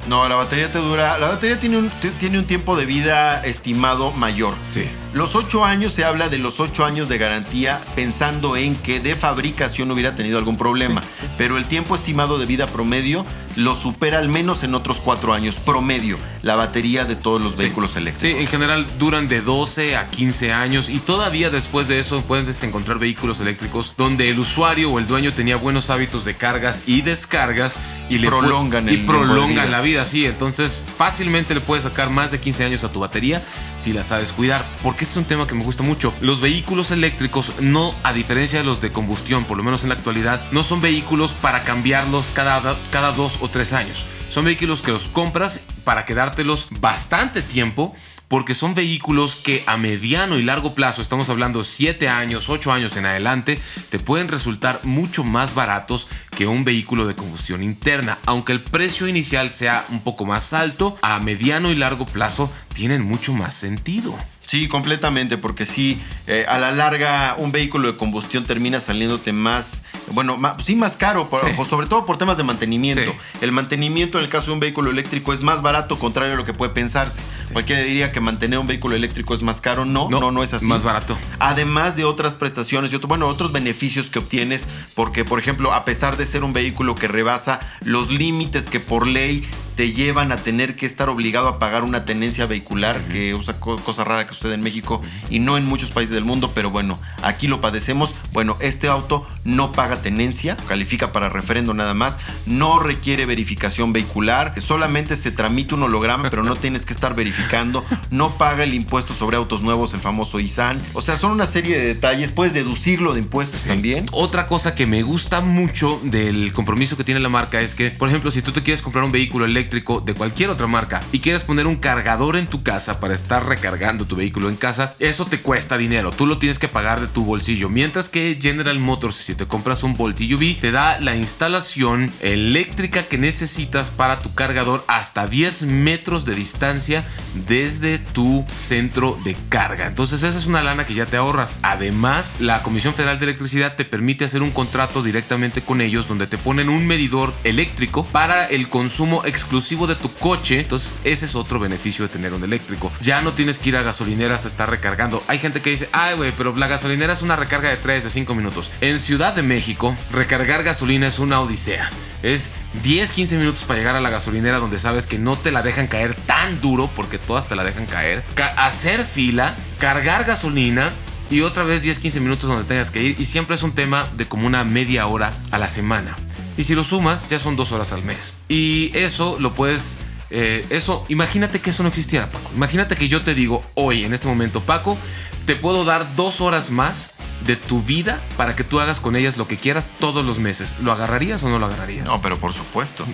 No, 0.07 0.27
la 0.27 0.35
batería 0.35 0.71
te 0.71 0.79
dura... 0.79 1.19
La 1.19 1.27
batería 1.27 1.59
tiene 1.59 1.77
un, 1.77 1.91
tiene 2.17 2.39
un 2.39 2.47
tiempo 2.47 2.75
de 2.75 2.87
vida 2.87 3.41
estimado 3.41 4.11
mayor. 4.11 4.55
Sí. 4.71 4.89
Los 5.13 5.35
8 5.35 5.65
años 5.65 5.93
se 5.93 6.05
habla 6.05 6.29
de 6.29 6.37
los 6.37 6.61
8 6.61 6.85
años 6.85 7.09
de 7.09 7.17
garantía 7.17 7.81
pensando 7.95 8.55
en 8.55 8.77
que 8.77 9.01
de 9.01 9.15
fabricación 9.17 9.91
hubiera 9.91 10.15
tenido 10.15 10.37
algún 10.37 10.55
problema, 10.55 11.01
pero 11.37 11.57
el 11.57 11.65
tiempo 11.65 11.95
estimado 11.95 12.39
de 12.39 12.45
vida 12.45 12.65
promedio 12.65 13.25
lo 13.57 13.75
supera 13.75 14.19
al 14.19 14.29
menos 14.29 14.63
en 14.63 14.73
otros 14.73 15.01
4 15.01 15.33
años 15.33 15.55
promedio 15.57 16.17
la 16.43 16.55
batería 16.55 17.03
de 17.03 17.17
todos 17.17 17.41
los 17.41 17.51
Sí. 17.51 17.63
vehículos 17.63 17.91
Sí, 17.91 17.97
eléctricos. 17.99 18.39
en 18.39 18.47
general 18.47 18.87
duran 18.97 19.27
de 19.27 19.41
12 19.41 19.97
a 19.97 20.09
15 20.09 20.53
años 20.53 20.87
y 20.87 20.99
todavía 20.99 21.49
después 21.49 21.89
de 21.89 21.99
eso 21.99 22.21
puedes 22.21 22.63
encontrar 22.63 22.97
vehículos 22.97 23.41
eléctricos 23.41 23.95
donde 23.97 24.29
el 24.29 24.39
usuario 24.39 24.89
o 24.91 24.99
el 24.99 25.07
dueño 25.07 25.33
tenía 25.33 25.57
buenos 25.57 25.89
hábitos 25.89 26.23
de 26.23 26.35
cargas 26.35 26.83
y 26.87 27.01
descargas 27.01 27.75
y 28.09 28.19
le 28.19 28.27
Prolongan 28.27 28.87
y 28.87 28.95
prolongan 28.97 29.49
vida. 29.49 29.65
la 29.65 29.81
vida, 29.81 30.05
sí. 30.05 30.25
Entonces 30.25 30.79
fácilmente 30.97 31.53
le 31.53 31.59
puedes 31.59 31.83
sacar 31.83 32.09
más 32.09 32.31
de 32.31 32.39
15 32.39 32.63
años 32.63 32.85
a 32.85 32.91
tu 32.93 33.01
batería 33.01 33.41
si 33.81 33.93
la 33.93 34.03
sabes 34.03 34.31
cuidar. 34.31 34.65
Porque 34.81 35.03
este 35.03 35.13
es 35.13 35.17
un 35.17 35.25
tema 35.25 35.47
que 35.47 35.55
me 35.55 35.63
gusta 35.63 35.83
mucho. 35.83 36.13
Los 36.21 36.39
vehículos 36.39 36.91
eléctricos 36.91 37.53
no, 37.59 37.93
a 38.03 38.13
diferencia 38.13 38.59
de 38.59 38.65
los 38.65 38.81
de 38.81 38.91
combustión, 38.91 39.45
por 39.45 39.57
lo 39.57 39.63
menos 39.63 39.83
en 39.83 39.89
la 39.89 39.95
actualidad, 39.95 40.41
no 40.51 40.63
son 40.63 40.81
vehículos 40.81 41.33
para 41.33 41.63
cambiarlos 41.63 42.31
cada, 42.33 42.79
cada 42.91 43.11
dos 43.11 43.39
o 43.41 43.49
tres 43.49 43.73
años. 43.73 44.05
Son 44.31 44.45
vehículos 44.45 44.81
que 44.81 44.91
los 44.91 45.09
compras 45.09 45.59
para 45.83 46.05
quedártelos 46.05 46.67
bastante 46.79 47.41
tiempo 47.41 47.93
porque 48.29 48.53
son 48.53 48.73
vehículos 48.73 49.35
que 49.35 49.61
a 49.67 49.75
mediano 49.75 50.39
y 50.39 50.41
largo 50.41 50.73
plazo, 50.73 51.01
estamos 51.01 51.29
hablando 51.29 51.65
7 51.65 52.07
años, 52.07 52.47
8 52.47 52.71
años 52.71 52.95
en 52.95 53.05
adelante, 53.05 53.59
te 53.89 53.99
pueden 53.99 54.29
resultar 54.29 54.79
mucho 54.83 55.25
más 55.25 55.53
baratos 55.53 56.07
que 56.29 56.47
un 56.47 56.63
vehículo 56.63 57.07
de 57.07 57.15
combustión 57.15 57.61
interna. 57.61 58.19
Aunque 58.25 58.53
el 58.53 58.61
precio 58.61 59.09
inicial 59.09 59.51
sea 59.51 59.85
un 59.89 59.99
poco 59.99 60.23
más 60.23 60.53
alto, 60.53 60.97
a 61.01 61.19
mediano 61.19 61.69
y 61.69 61.75
largo 61.75 62.05
plazo 62.05 62.49
tienen 62.73 63.01
mucho 63.01 63.33
más 63.33 63.53
sentido. 63.53 64.15
Sí, 64.51 64.67
completamente, 64.67 65.37
porque 65.37 65.65
sí, 65.65 66.01
eh, 66.27 66.43
a 66.45 66.57
la 66.59 66.71
larga 66.71 67.35
un 67.37 67.53
vehículo 67.53 67.89
de 67.89 67.97
combustión 67.97 68.43
termina 68.43 68.81
saliéndote 68.81 69.31
más, 69.31 69.85
bueno, 70.11 70.35
ma- 70.37 70.57
sí 70.61 70.75
más 70.75 70.97
caro, 70.97 71.29
por- 71.29 71.39
Sí. 71.49 71.53
o 71.57 71.63
sobre 71.63 71.87
todo 71.87 72.05
por 72.05 72.17
temas 72.17 72.35
de 72.35 72.43
mantenimiento. 72.43 73.13
Sí. 73.13 73.17
El 73.39 73.53
mantenimiento 73.53 74.17
en 74.17 74.25
el 74.25 74.29
caso 74.29 74.47
de 74.47 74.55
un 74.55 74.59
vehículo 74.59 74.91
eléctrico 74.91 75.31
es 75.31 75.41
más 75.41 75.61
barato, 75.61 75.97
contrario 75.97 76.33
a 76.33 76.35
lo 76.35 76.43
que 76.43 76.51
puede 76.53 76.73
pensarse. 76.73 77.21
Sí. 77.45 77.53
Cualquiera 77.53 77.81
diría 77.81 78.11
que 78.11 78.19
mantener 78.19 78.59
un 78.59 78.67
vehículo 78.67 78.93
eléctrico 78.97 79.33
es 79.33 79.41
más 79.41 79.61
caro. 79.61 79.85
No, 79.85 80.09
no, 80.09 80.31
no, 80.33 80.43
es 80.43 80.53
así. 80.53 80.65
Más 80.65 80.83
barato. 80.83 81.17
Además 81.39 81.95
de 81.95 82.03
otras 82.03 82.35
prestaciones 82.35 82.91
y 82.91 82.97
otro- 82.97 83.07
bueno, 83.07 83.27
otros 83.29 83.53
beneficios 83.53 84.07
que 84.09 84.19
obtienes, 84.19 84.67
porque 84.95 85.23
por 85.23 85.39
ejemplo, 85.39 85.71
a 85.73 85.85
pesar 85.85 86.17
de 86.17 86.25
ser 86.25 86.43
un 86.43 86.51
vehículo 86.51 86.93
que 86.95 87.07
rebasa 87.07 87.61
los 87.85 88.09
límites 88.11 88.67
que 88.67 88.81
por 88.81 89.07
ley 89.07 89.47
te 89.81 89.93
llevan 89.93 90.31
a 90.31 90.35
tener 90.35 90.75
que 90.75 90.85
estar 90.85 91.09
obligado 91.09 91.47
a 91.47 91.57
pagar 91.57 91.83
una 91.83 92.05
tenencia 92.05 92.45
vehicular, 92.45 93.01
que 93.11 93.33
usa 93.33 93.59
co- 93.59 93.77
cosa 93.77 94.03
rara 94.03 94.27
que 94.27 94.35
sucede 94.35 94.53
en 94.53 94.61
México 94.61 95.01
y 95.31 95.39
no 95.39 95.57
en 95.57 95.65
muchos 95.65 95.89
países 95.89 96.13
del 96.13 96.23
mundo, 96.23 96.51
pero 96.53 96.69
bueno, 96.69 96.99
aquí 97.23 97.47
lo 97.47 97.59
padecemos. 97.61 98.13
Bueno, 98.31 98.57
este 98.59 98.89
auto 98.89 99.27
no 99.43 99.71
paga 99.71 100.03
tenencia, 100.03 100.55
califica 100.67 101.11
para 101.11 101.29
referendo 101.29 101.73
nada 101.73 101.95
más, 101.95 102.19
no 102.45 102.77
requiere 102.77 103.25
verificación 103.25 103.91
vehicular, 103.91 104.53
solamente 104.61 105.15
se 105.15 105.31
tramita 105.31 105.73
un 105.73 105.81
holograma, 105.81 106.29
pero 106.29 106.43
no 106.43 106.55
tienes 106.55 106.85
que 106.85 106.93
estar 106.93 107.15
verificando, 107.15 107.83
no 108.11 108.37
paga 108.37 108.63
el 108.63 108.75
impuesto 108.75 109.15
sobre 109.15 109.37
autos 109.37 109.63
nuevos, 109.63 109.95
el 109.95 109.99
famoso 109.99 110.39
ISAN. 110.39 110.79
O 110.93 111.01
sea, 111.01 111.17
son 111.17 111.31
una 111.31 111.47
serie 111.47 111.75
de 111.79 111.87
detalles, 111.87 112.29
puedes 112.29 112.53
deducirlo 112.53 113.15
de 113.15 113.21
impuestos 113.21 113.61
Sí. 113.61 113.69
también. 113.69 114.05
Otra 114.11 114.45
cosa 114.45 114.75
que 114.75 114.85
me 114.85 115.01
gusta 115.01 115.41
mucho 115.41 115.99
del 116.03 116.53
compromiso 116.53 116.97
que 116.97 117.03
tiene 117.03 117.19
la 117.19 117.29
marca 117.29 117.61
es 117.61 117.73
que, 117.73 117.89
por 117.89 118.09
ejemplo, 118.09 118.29
si 118.29 118.43
tú 118.43 118.51
te 118.51 118.61
quieres 118.61 118.83
comprar 118.83 119.03
un 119.03 119.11
vehículo 119.11 119.45
eléctrico 119.45 119.70
de 119.71 120.13
cualquier 120.13 120.49
otra 120.49 120.67
marca 120.67 121.01
y 121.13 121.19
quieres 121.19 121.43
poner 121.43 121.65
un 121.65 121.77
cargador 121.77 122.35
en 122.35 122.47
tu 122.47 122.61
casa 122.61 122.99
para 122.99 123.13
estar 123.13 123.47
recargando 123.47 124.05
tu 124.05 124.17
vehículo 124.17 124.49
en 124.49 124.57
casa, 124.57 124.95
eso 124.99 125.25
te 125.25 125.39
cuesta 125.39 125.77
dinero. 125.77 126.11
Tú 126.11 126.27
lo 126.27 126.37
tienes 126.37 126.59
que 126.59 126.67
pagar 126.67 126.99
de 126.99 127.07
tu 127.07 127.23
bolsillo. 127.23 127.69
Mientras 127.69 128.09
que 128.09 128.37
General 128.39 128.77
Motors, 128.79 129.15
Si 129.15 129.35
te 129.35 129.47
compras 129.47 129.83
un 129.83 129.95
Volt 129.95 130.19
EUV, 130.19 130.59
te 130.59 130.71
da 130.71 130.99
la 130.99 131.15
instalación 131.15 132.11
eléctrica 132.19 133.03
que 133.03 133.17
necesitas 133.17 133.91
para 133.91 134.19
tu 134.19 134.33
cargador 134.33 134.83
hasta 134.87 135.27
10 135.27 135.63
metros 135.63 136.25
de 136.25 136.35
distancia 136.35 137.05
desde 137.47 137.97
tu 137.99 138.45
centro 138.55 139.17
de 139.23 139.35
carga. 139.47 139.87
Entonces 139.87 140.23
esa 140.23 140.37
es 140.37 140.47
una 140.47 140.63
lana 140.63 140.85
que 140.85 140.95
ya 140.95 141.05
te 141.05 141.17
ahorras. 141.17 141.55
Además, 141.61 142.33
la 142.39 142.61
Comisión 142.61 142.93
Federal 142.93 143.19
de 143.19 143.25
Electricidad 143.25 143.75
te 143.75 143.85
permite 143.85 144.25
hacer 144.25 144.41
un 144.41 144.51
contrato 144.51 145.01
directamente 145.01 145.61
con 145.61 145.79
ellos 145.79 146.07
donde 146.07 146.27
te 146.27 146.37
ponen 146.37 146.67
un 146.67 146.87
medidor 146.87 147.33
eléctrico 147.43 148.05
para 148.07 148.45
el 148.47 148.67
consumo 148.67 149.23
exclusivo 149.23 149.50
de 149.51 149.95
tu 149.95 150.11
coche. 150.13 150.59
Entonces 150.59 151.01
ese 151.03 151.25
es 151.25 151.35
otro 151.35 151.59
beneficio 151.59 152.07
de 152.07 152.09
tener 152.09 152.33
un 152.33 152.43
eléctrico. 152.43 152.91
Ya 153.01 153.21
no 153.21 153.33
tienes 153.33 153.59
que 153.59 153.69
ir 153.69 153.77
a 153.77 153.81
gasolineras 153.81 154.45
a 154.45 154.47
estar 154.47 154.69
recargando. 154.69 155.23
Hay 155.27 155.39
gente 155.39 155.61
que 155.61 155.71
dice, 155.71 155.89
ay 155.91 156.15
güey, 156.15 156.33
pero 156.35 156.55
la 156.55 156.67
gasolinera 156.67 157.13
es 157.13 157.21
una 157.21 157.35
recarga 157.35 157.69
de 157.69 157.75
3, 157.77 158.05
de 158.05 158.09
5 158.09 158.33
minutos. 158.33 158.71
En 158.79 158.97
Ciudad 158.99 159.33
de 159.33 159.43
México, 159.43 159.95
recargar 160.11 160.63
gasolina 160.63 161.07
es 161.07 161.19
una 161.19 161.41
odisea. 161.41 161.89
Es 162.23 162.51
10, 162.83 163.11
15 163.11 163.37
minutos 163.37 163.63
para 163.63 163.79
llegar 163.79 163.95
a 163.95 163.99
la 163.99 164.09
gasolinera 164.09 164.59
donde 164.59 164.79
sabes 164.79 165.05
que 165.05 165.17
no 165.19 165.37
te 165.37 165.51
la 165.51 165.61
dejan 165.61 165.87
caer 165.87 166.15
tan 166.15 166.61
duro 166.61 166.89
porque 166.95 167.17
todas 167.17 167.47
te 167.47 167.55
la 167.55 167.63
dejan 167.63 167.87
caer. 167.87 168.23
hacer 168.57 169.03
fila, 169.03 169.57
cargar 169.79 170.23
gasolina 170.23 170.91
y 171.29 171.41
otra 171.41 171.63
vez 171.63 171.81
10, 171.81 171.99
15 171.99 172.19
minutos 172.21 172.49
donde 172.49 172.63
tengas 172.63 172.89
que 172.89 173.01
ir. 173.01 173.15
Y 173.19 173.25
siempre 173.25 173.55
es 173.55 173.63
un 173.63 173.73
tema 173.73 174.07
de 174.15 174.25
como 174.27 174.47
una 174.47 174.63
media 174.63 175.07
hora 175.07 175.31
a 175.51 175.57
la 175.57 175.67
semana. 175.67 176.15
Y 176.57 176.63
si 176.63 176.75
lo 176.75 176.83
sumas, 176.83 177.27
ya 177.27 177.39
son 177.39 177.55
dos 177.55 177.71
horas 177.71 177.91
al 177.93 178.03
mes. 178.03 178.35
Y 178.47 178.91
eso 178.93 179.37
lo 179.39 179.53
puedes... 179.53 179.99
Eh, 180.29 180.65
eso, 180.69 181.05
imagínate 181.09 181.59
que 181.59 181.71
eso 181.71 181.83
no 181.83 181.89
existiera, 181.89 182.31
Paco. 182.31 182.51
Imagínate 182.55 182.95
que 182.95 183.09
yo 183.09 183.21
te 183.21 183.35
digo 183.35 183.61
hoy, 183.75 184.05
en 184.05 184.13
este 184.13 184.27
momento, 184.27 184.61
Paco, 184.61 184.97
te 185.45 185.55
puedo 185.55 185.83
dar 185.83 186.15
dos 186.15 186.39
horas 186.39 186.71
más 186.71 187.15
de 187.45 187.55
tu 187.55 187.81
vida 187.81 188.21
para 188.37 188.55
que 188.55 188.63
tú 188.63 188.79
hagas 188.79 188.99
con 188.99 189.15
ellas 189.15 189.37
lo 189.37 189.47
que 189.47 189.57
quieras 189.57 189.89
todos 189.99 190.25
los 190.25 190.39
meses. 190.39 190.75
¿Lo 190.81 190.91
agarrarías 190.91 191.43
o 191.43 191.49
no 191.49 191.59
lo 191.59 191.65
agarrarías? 191.65 192.05
No, 192.05 192.21
pero 192.21 192.37
por 192.37 192.53
supuesto. 192.53 193.05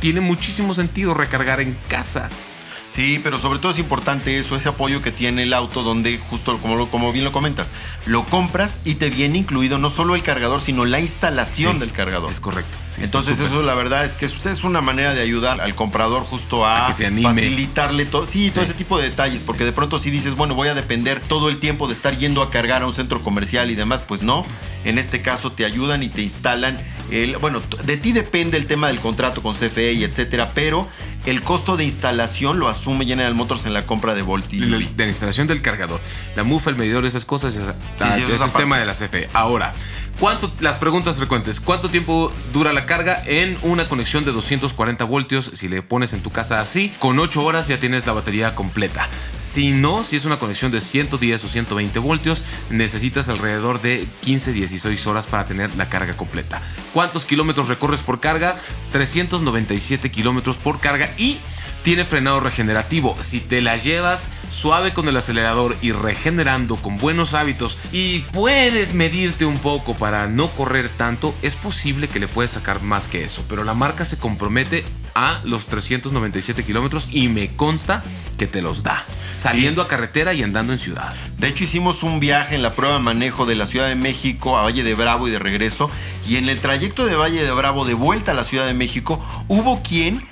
Tiene 0.00 0.20
muchísimo 0.20 0.74
sentido 0.74 1.14
recargar 1.14 1.60
en 1.60 1.78
casa. 1.88 2.28
Sí, 2.88 3.20
pero 3.22 3.38
sobre 3.38 3.58
todo 3.58 3.72
es 3.72 3.78
importante 3.78 4.38
eso, 4.38 4.56
ese 4.56 4.68
apoyo 4.68 5.02
que 5.02 5.10
tiene 5.10 5.42
el 5.42 5.52
auto 5.52 5.82
donde 5.82 6.18
justo 6.18 6.56
como, 6.58 6.88
como 6.88 7.12
bien 7.12 7.24
lo 7.24 7.32
comentas, 7.32 7.72
lo 8.04 8.24
compras 8.24 8.80
y 8.84 8.94
te 8.94 9.10
viene 9.10 9.38
incluido 9.38 9.78
no 9.78 9.90
solo 9.90 10.14
el 10.14 10.22
cargador, 10.22 10.60
sino 10.60 10.84
la 10.84 11.00
instalación 11.00 11.78
del 11.78 11.92
cargador. 11.92 12.30
Es 12.30 12.40
correcto. 12.40 12.78
Entonces 12.98 13.40
eso 13.40 13.62
la 13.62 13.74
verdad 13.74 14.04
es 14.04 14.14
que 14.14 14.26
es 14.26 14.64
una 14.64 14.80
manera 14.80 15.14
de 15.14 15.20
ayudar 15.20 15.60
al 15.60 15.74
comprador 15.74 16.22
justo 16.24 16.64
a, 16.64 16.92
facilitarle 16.92 18.06
todo, 18.06 18.24
sí, 18.24 18.50
todo 18.50 18.62
ese 18.62 18.74
tipo 18.74 18.98
de 18.98 19.10
detalles, 19.10 19.42
porque 19.42 19.64
de 19.64 19.72
pronto 19.72 19.98
si 19.98 20.10
dices, 20.10 20.34
bueno, 20.34 20.54
voy 20.54 20.68
a 20.68 20.74
depender 20.74 21.20
todo 21.20 21.48
el 21.48 21.58
tiempo 21.58 21.88
de 21.88 21.94
estar 21.94 22.16
yendo 22.16 22.42
a 22.42 22.50
cargar 22.50 22.82
a 22.82 22.86
un 22.86 22.92
centro 22.92 23.22
comercial 23.22 23.70
y 23.70 23.74
demás, 23.74 24.02
pues 24.02 24.22
no. 24.22 24.44
En 24.84 24.98
este 24.98 25.20
caso 25.20 25.52
te 25.52 25.64
ayudan 25.64 26.02
y 26.02 26.08
te 26.08 26.22
instalan 26.22 26.78
el, 27.10 27.36
bueno, 27.36 27.60
de 27.84 27.96
ti 27.96 28.12
depende 28.12 28.56
el 28.56 28.66
tema 28.66 28.88
del 28.88 29.00
contrato 29.00 29.42
con 29.42 29.54
CFE 29.54 29.92
y 29.92 30.04
etcétera, 30.04 30.52
pero 30.54 30.88
el 31.24 31.42
costo 31.42 31.76
de 31.76 31.84
instalación 31.84 32.58
lo 32.58 32.68
asume 32.68 33.04
General 33.04 33.34
Motors 33.34 33.66
en 33.66 33.74
la 33.74 33.84
compra 33.86 34.14
de 34.14 34.22
Volti. 34.22 34.58
De, 34.58 34.68
la 34.96 35.06
instalación 35.06 35.46
del 35.46 35.62
cargador, 35.62 36.00
la 36.34 36.44
mufa, 36.44 36.70
el 36.70 36.76
medidor, 36.76 37.04
esas 37.04 37.24
cosas, 37.24 37.56
el 37.56 38.38
sistema 38.38 38.78
de 38.78 38.86
la 38.86 38.94
CFE. 38.94 39.28
Ahora, 39.32 39.74
¿cuánto, 40.18 40.52
las 40.60 40.78
preguntas 40.78 41.16
frecuentes, 41.16 41.60
¿cuánto 41.60 41.88
tiempo 41.88 42.32
dura 42.52 42.72
la 42.72 42.86
carga 42.86 43.22
en 43.26 43.56
una 43.62 43.88
conexión 43.88 44.24
de 44.24 44.32
240 44.32 45.04
voltios? 45.04 45.50
Si 45.54 45.68
le 45.68 45.82
pones 45.82 46.12
en 46.12 46.22
tu 46.22 46.30
casa 46.30 46.60
así, 46.60 46.92
con 46.98 47.18
8 47.18 47.44
horas 47.44 47.68
ya 47.68 47.78
tienes 47.78 48.06
la 48.06 48.12
batería 48.12 48.54
completa. 48.54 49.08
Si 49.36 49.72
no, 49.72 50.04
si 50.04 50.16
es 50.16 50.24
una 50.24 50.38
conexión 50.38 50.72
de 50.72 50.80
110 50.80 51.44
o 51.44 51.48
120 51.48 51.98
voltios, 51.98 52.44
necesitas 52.70 53.28
alrededor 53.28 53.80
de 53.80 54.08
15, 54.20 54.52
16 54.52 55.06
horas 55.06 55.26
para 55.26 55.44
tener 55.44 55.74
la 55.74 55.88
carga 55.88 56.16
completa. 56.16 56.62
¿Cuántos 56.92 57.24
kilómetros 57.24 57.68
recorres 57.68 58.02
por 58.02 58.20
carga? 58.20 58.56
397 58.92 60.10
kilómetros 60.10 60.56
por 60.56 60.80
carga 60.80 61.10
y 61.18 61.38
tiene 61.86 62.04
frenado 62.04 62.40
regenerativo. 62.40 63.14
Si 63.20 63.38
te 63.38 63.60
la 63.60 63.76
llevas 63.76 64.32
suave 64.48 64.92
con 64.92 65.06
el 65.06 65.16
acelerador 65.16 65.76
y 65.82 65.92
regenerando 65.92 66.74
con 66.74 66.98
buenos 66.98 67.32
hábitos 67.32 67.78
y 67.92 68.24
puedes 68.32 68.92
medirte 68.92 69.44
un 69.44 69.58
poco 69.58 69.94
para 69.94 70.26
no 70.26 70.50
correr 70.50 70.88
tanto, 70.88 71.32
es 71.42 71.54
posible 71.54 72.08
que 72.08 72.18
le 72.18 72.26
puedes 72.26 72.50
sacar 72.50 72.82
más 72.82 73.06
que 73.06 73.22
eso. 73.22 73.44
Pero 73.48 73.62
la 73.62 73.74
marca 73.74 74.04
se 74.04 74.18
compromete 74.18 74.84
a 75.14 75.40
los 75.44 75.66
397 75.66 76.64
kilómetros 76.64 77.08
y 77.12 77.28
me 77.28 77.54
consta 77.54 78.02
que 78.36 78.48
te 78.48 78.62
los 78.62 78.82
da. 78.82 79.04
Saliendo 79.36 79.80
a 79.80 79.86
carretera 79.86 80.34
y 80.34 80.42
andando 80.42 80.72
en 80.72 80.80
ciudad. 80.80 81.14
De 81.38 81.46
hecho, 81.46 81.62
hicimos 81.62 82.02
un 82.02 82.18
viaje 82.18 82.56
en 82.56 82.62
la 82.62 82.72
prueba 82.72 82.94
de 82.96 83.00
manejo 83.00 83.46
de 83.46 83.54
la 83.54 83.66
Ciudad 83.66 83.86
de 83.86 83.94
México 83.94 84.58
a 84.58 84.62
Valle 84.62 84.82
de 84.82 84.96
Bravo 84.96 85.28
y 85.28 85.30
de 85.30 85.38
regreso. 85.38 85.88
Y 86.26 86.34
en 86.34 86.48
el 86.48 86.58
trayecto 86.58 87.06
de 87.06 87.14
Valle 87.14 87.44
de 87.44 87.52
Bravo 87.52 87.84
de 87.84 87.94
vuelta 87.94 88.32
a 88.32 88.34
la 88.34 88.42
Ciudad 88.42 88.66
de 88.66 88.74
México, 88.74 89.24
hubo 89.46 89.84
quien 89.84 90.26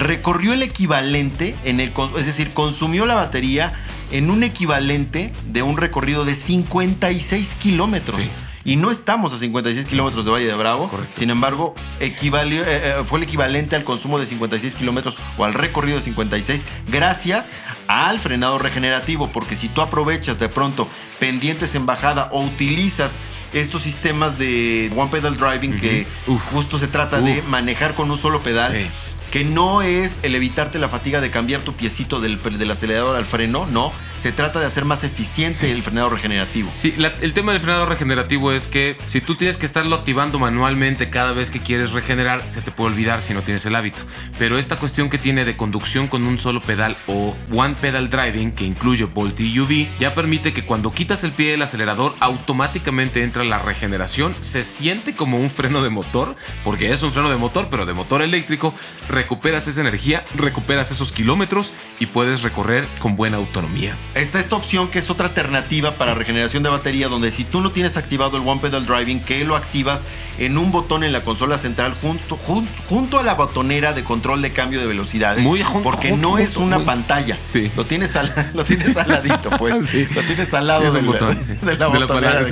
recorrió 0.00 0.54
el 0.54 0.62
equivalente, 0.62 1.54
en 1.64 1.78
el, 1.78 1.92
es 2.16 2.26
decir, 2.26 2.52
consumió 2.52 3.06
la 3.06 3.14
batería 3.14 3.72
en 4.10 4.30
un 4.30 4.42
equivalente 4.42 5.32
de 5.44 5.62
un 5.62 5.76
recorrido 5.76 6.24
de 6.24 6.34
56 6.34 7.54
kilómetros. 7.56 8.18
Y 8.62 8.76
no 8.76 8.90
estamos 8.90 9.32
a 9.32 9.38
56 9.38 9.86
kilómetros 9.86 10.26
de 10.26 10.30
Valle 10.30 10.46
de 10.46 10.54
Bravo. 10.54 10.90
Sin 11.14 11.30
embargo, 11.30 11.74
eh, 11.98 12.14
eh, 12.22 13.02
fue 13.06 13.18
el 13.18 13.22
equivalente 13.22 13.74
al 13.74 13.84
consumo 13.84 14.18
de 14.18 14.26
56 14.26 14.74
kilómetros 14.74 15.18
o 15.38 15.44
al 15.44 15.54
recorrido 15.54 15.96
de 15.96 16.02
56 16.02 16.66
gracias 16.86 17.52
al 17.88 18.20
frenado 18.20 18.58
regenerativo. 18.58 19.32
Porque 19.32 19.56
si 19.56 19.68
tú 19.68 19.80
aprovechas 19.80 20.38
de 20.38 20.50
pronto 20.50 20.88
pendientes 21.18 21.74
en 21.74 21.86
bajada 21.86 22.28
o 22.32 22.42
utilizas 22.42 23.18
estos 23.54 23.82
sistemas 23.82 24.38
de 24.38 24.92
One 24.94 25.10
Pedal 25.10 25.36
Driving 25.36 25.76
que 25.76 26.06
justo 26.26 26.78
se 26.78 26.86
trata 26.86 27.20
de 27.20 27.40
manejar 27.48 27.94
con 27.94 28.10
un 28.10 28.16
solo 28.16 28.42
pedal 28.42 28.90
que 29.30 29.44
no 29.44 29.82
es 29.82 30.20
el 30.22 30.34
evitarte 30.34 30.78
la 30.78 30.88
fatiga 30.88 31.20
de 31.20 31.30
cambiar 31.30 31.62
tu 31.62 31.76
piecito 31.76 32.20
del, 32.20 32.40
acelerador 32.70 33.16
al 33.16 33.26
freno, 33.26 33.66
no. 33.66 33.92
Se 34.16 34.32
trata 34.32 34.60
de 34.60 34.66
hacer 34.66 34.84
más 34.84 35.04
eficiente 35.04 35.70
el 35.70 35.82
frenado 35.82 36.10
regenerativo. 36.10 36.70
Sí, 36.74 36.94
el 37.20 37.32
tema 37.32 37.52
del 37.52 37.62
frenado 37.62 37.86
regenerativo 37.86 38.52
es 38.52 38.66
que 38.66 38.98
si 39.06 39.20
tú 39.20 39.34
tienes 39.34 39.56
que 39.56 39.64
estarlo 39.64 39.96
activando 39.96 40.38
manualmente 40.38 41.08
cada 41.08 41.32
vez 41.32 41.50
que 41.50 41.60
quieres 41.60 41.92
regenerar, 41.92 42.50
se 42.50 42.60
te 42.60 42.70
puede 42.70 42.90
olvidar 42.90 43.22
si 43.22 43.32
no 43.32 43.42
tienes 43.42 43.64
el 43.64 43.76
hábito. 43.76 44.02
Pero 44.38 44.58
esta 44.58 44.78
cuestión 44.78 45.08
que 45.08 45.18
tiene 45.18 45.44
de 45.44 45.56
conducción 45.56 46.08
con 46.08 46.26
un 46.26 46.38
solo 46.38 46.60
pedal 46.60 46.98
o 47.06 47.36
one 47.50 47.76
pedal 47.80 48.10
driving, 48.10 48.52
que 48.52 48.64
incluye 48.64 49.04
Volt 49.04 49.40
y 49.40 49.58
UV, 49.58 49.88
ya 49.98 50.14
permite 50.14 50.52
que 50.52 50.64
cuando 50.64 50.92
quitas 50.92 51.24
el 51.24 51.32
pie 51.32 51.52
del 51.52 51.62
acelerador, 51.62 52.14
automáticamente 52.20 53.22
entra 53.22 53.44
la 53.44 53.58
regeneración. 53.58 54.36
Se 54.40 54.64
siente 54.64 55.14
como 55.14 55.38
un 55.38 55.50
freno 55.50 55.82
de 55.82 55.90
motor, 55.90 56.36
porque 56.62 56.92
es 56.92 57.02
un 57.02 57.12
freno 57.12 57.30
de 57.30 57.36
motor, 57.36 57.68
pero 57.70 57.86
de 57.86 57.94
motor 57.94 58.22
eléctrico 58.22 58.74
recuperas 59.20 59.68
esa 59.68 59.82
energía, 59.82 60.24
recuperas 60.34 60.90
esos 60.90 61.12
kilómetros 61.12 61.74
y 61.98 62.06
puedes 62.06 62.40
recorrer 62.40 62.88
con 63.00 63.16
buena 63.16 63.36
autonomía. 63.36 63.98
Está 64.14 64.40
esta 64.40 64.56
opción 64.56 64.88
que 64.88 64.98
es 64.98 65.10
otra 65.10 65.26
alternativa 65.26 65.94
para 65.96 66.14
regeneración 66.14 66.62
de 66.62 66.70
batería, 66.70 67.08
donde 67.08 67.30
si 67.30 67.44
tú 67.44 67.60
no 67.60 67.70
tienes 67.70 67.98
activado 67.98 68.38
el 68.38 68.48
One 68.48 68.62
Pedal 68.62 68.86
Driving, 68.86 69.20
que 69.20 69.44
lo 69.44 69.56
activas 69.56 70.06
en 70.38 70.58
un 70.58 70.72
botón 70.72 71.04
en 71.04 71.12
la 71.12 71.22
consola 71.24 71.58
central 71.58 71.96
junto, 72.00 72.36
junto, 72.36 73.18
a 73.18 73.22
la 73.22 73.34
botonera 73.34 73.92
de 73.92 74.04
control 74.04 74.42
de 74.42 74.52
cambio 74.52 74.80
de 74.80 74.86
velocidades. 74.86 75.44
Muy 75.44 75.62
junto, 75.62 75.90
Porque 75.90 76.12
no 76.12 76.38
es 76.38 76.56
una 76.56 76.84
pantalla. 76.84 77.38
Sí. 77.46 77.70
Lo 77.76 77.84
tienes 77.84 78.16
al, 78.16 78.32
lo 78.54 78.64
tienes 78.64 78.96
al 78.96 79.08
ladito, 79.08 79.50
pues. 79.50 79.92
Lo 80.14 80.22
tienes 80.22 80.52
al 80.54 80.66
lado 80.66 80.90
del, 80.90 81.04
botón, 81.04 81.38
de 81.62 81.76
la 81.76 81.86
botonera. 81.88 82.44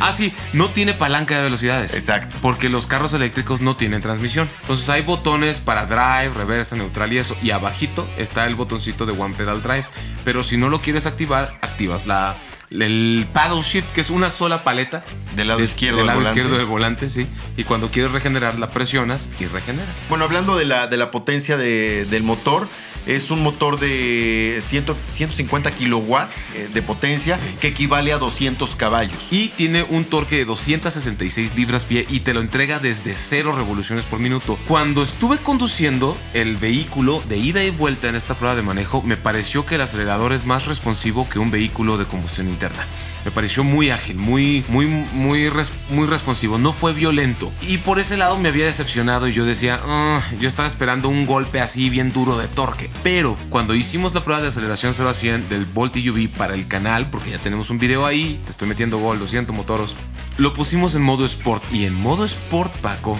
Ah, 0.00 0.12
sí. 0.12 0.32
No 0.52 0.70
tiene 0.70 0.94
palanca 0.94 1.36
de 1.36 1.42
velocidades. 1.42 1.94
Exacto. 1.94 2.38
Porque 2.40 2.68
los 2.68 2.86
carros 2.86 3.14
eléctricos 3.14 3.60
no 3.60 3.76
tienen 3.76 4.00
transmisión. 4.00 4.48
Entonces 4.60 4.88
hay 4.88 5.02
botones 5.02 5.60
para 5.60 5.86
drive, 5.86 6.34
reversa, 6.34 6.76
neutral 6.76 7.12
y 7.12 7.18
eso. 7.18 7.36
Y 7.42 7.50
abajito 7.50 8.08
está 8.16 8.46
el 8.46 8.54
botoncito 8.54 9.06
de 9.06 9.12
One 9.12 9.34
Pedal 9.36 9.62
Drive. 9.62 9.86
Pero 10.24 10.42
si 10.42 10.56
no 10.56 10.68
lo 10.68 10.80
quieres 10.80 11.06
activar, 11.06 11.58
activas 11.60 12.06
la, 12.06 12.36
el 12.70 13.26
paddle 13.32 13.62
shift, 13.62 13.90
que 13.92 14.00
es 14.00 14.10
una 14.10 14.30
sola 14.30 14.62
paleta. 14.64 15.04
Del 15.34 15.48
lado 15.48 15.60
izquierdo 15.60 15.98
del, 15.98 16.06
lado 16.06 16.22
izquierdo 16.22 16.56
del 16.56 16.66
volante, 16.66 17.08
sí. 17.08 17.26
Y 17.56 17.64
cuando 17.64 17.90
quieres 17.90 18.12
regenerar, 18.12 18.58
la 18.58 18.70
presionas 18.70 19.28
y 19.38 19.46
regeneras. 19.46 20.04
Bueno, 20.08 20.24
hablando 20.24 20.56
de 20.56 20.64
la, 20.64 20.86
de 20.86 20.96
la 20.96 21.10
potencia 21.10 21.56
del 21.56 22.22
motor, 22.22 22.68
es 23.06 23.30
un 23.30 23.42
motor 23.42 23.78
de 23.78 24.62
150 24.62 25.70
kilowatts 25.72 26.54
eh, 26.54 26.68
de 26.72 26.82
potencia 26.82 27.38
que 27.60 27.68
equivale 27.68 28.12
a 28.12 28.18
200 28.18 28.74
caballos. 28.76 29.28
Y 29.30 29.48
tiene 29.48 29.82
un 29.82 30.04
torque 30.04 30.36
de 30.36 30.44
266 30.44 31.56
libras-pie 31.56 32.06
y 32.08 32.20
te 32.20 32.34
lo 32.34 32.40
entrega 32.40 32.78
desde 32.78 33.14
0 33.14 33.54
revoluciones 33.56 34.06
por 34.06 34.18
minuto. 34.18 34.58
Cuando 34.66 35.02
estuve 35.02 35.38
conduciendo 35.38 36.16
el 36.34 36.56
vehículo 36.56 37.22
de 37.28 37.38
ida 37.38 37.62
y 37.64 37.70
vuelta 37.70 38.08
en 38.08 38.14
esta 38.14 38.36
prueba 38.36 38.56
de 38.56 38.62
manejo, 38.62 39.02
me 39.02 39.16
pareció 39.16 39.66
que 39.66 39.76
el 39.76 39.80
acelerador 39.80 40.32
es 40.32 40.44
más 40.44 40.66
responsivo 40.66 41.28
que 41.28 41.38
un 41.38 41.50
vehículo 41.50 41.98
de 41.98 42.06
combustión 42.06 42.48
interna. 42.48 42.86
Me 43.24 43.30
pareció 43.30 43.64
muy 43.64 43.90
ágil, 43.90 44.16
muy, 44.16 44.64
muy, 44.68 44.86
muy, 44.86 45.50
muy 45.90 46.06
responsivo. 46.06 46.58
No 46.58 46.72
fue 46.72 46.94
violento. 46.94 47.52
Y 47.60 47.78
por 47.78 47.98
ese 47.98 48.16
lado 48.16 48.38
me 48.38 48.48
había 48.48 48.64
decepcionado 48.64 49.28
y 49.28 49.32
yo 49.32 49.44
decía, 49.44 49.80
ah, 49.84 50.22
yo 50.38 50.48
estaba 50.48 50.66
esperando 50.66 51.08
un 51.08 51.26
golpe 51.26 51.60
así 51.60 51.90
bien 51.90 52.12
duro 52.12 52.38
de 52.38 52.48
torque. 52.48 52.88
Pero 53.02 53.36
cuando 53.48 53.74
hicimos 53.74 54.14
la 54.14 54.22
prueba 54.22 54.42
de 54.42 54.48
aceleración 54.48 54.92
0 54.92 55.08
a 55.08 55.14
100 55.14 55.48
del 55.48 55.64
Volt 55.64 55.96
UV 55.96 56.28
para 56.28 56.54
el 56.54 56.68
canal, 56.68 57.08
porque 57.08 57.30
ya 57.30 57.40
tenemos 57.40 57.70
un 57.70 57.78
video 57.78 58.04
ahí, 58.04 58.38
te 58.44 58.50
estoy 58.50 58.68
metiendo 58.68 58.98
gol, 58.98 59.18
lo 59.18 59.26
siento, 59.26 59.54
motoros. 59.54 59.96
Lo 60.36 60.52
pusimos 60.52 60.94
en 60.94 61.02
modo 61.02 61.24
Sport. 61.24 61.64
Y 61.72 61.86
en 61.86 61.94
modo 61.94 62.26
Sport, 62.26 62.76
Paco, 62.78 63.18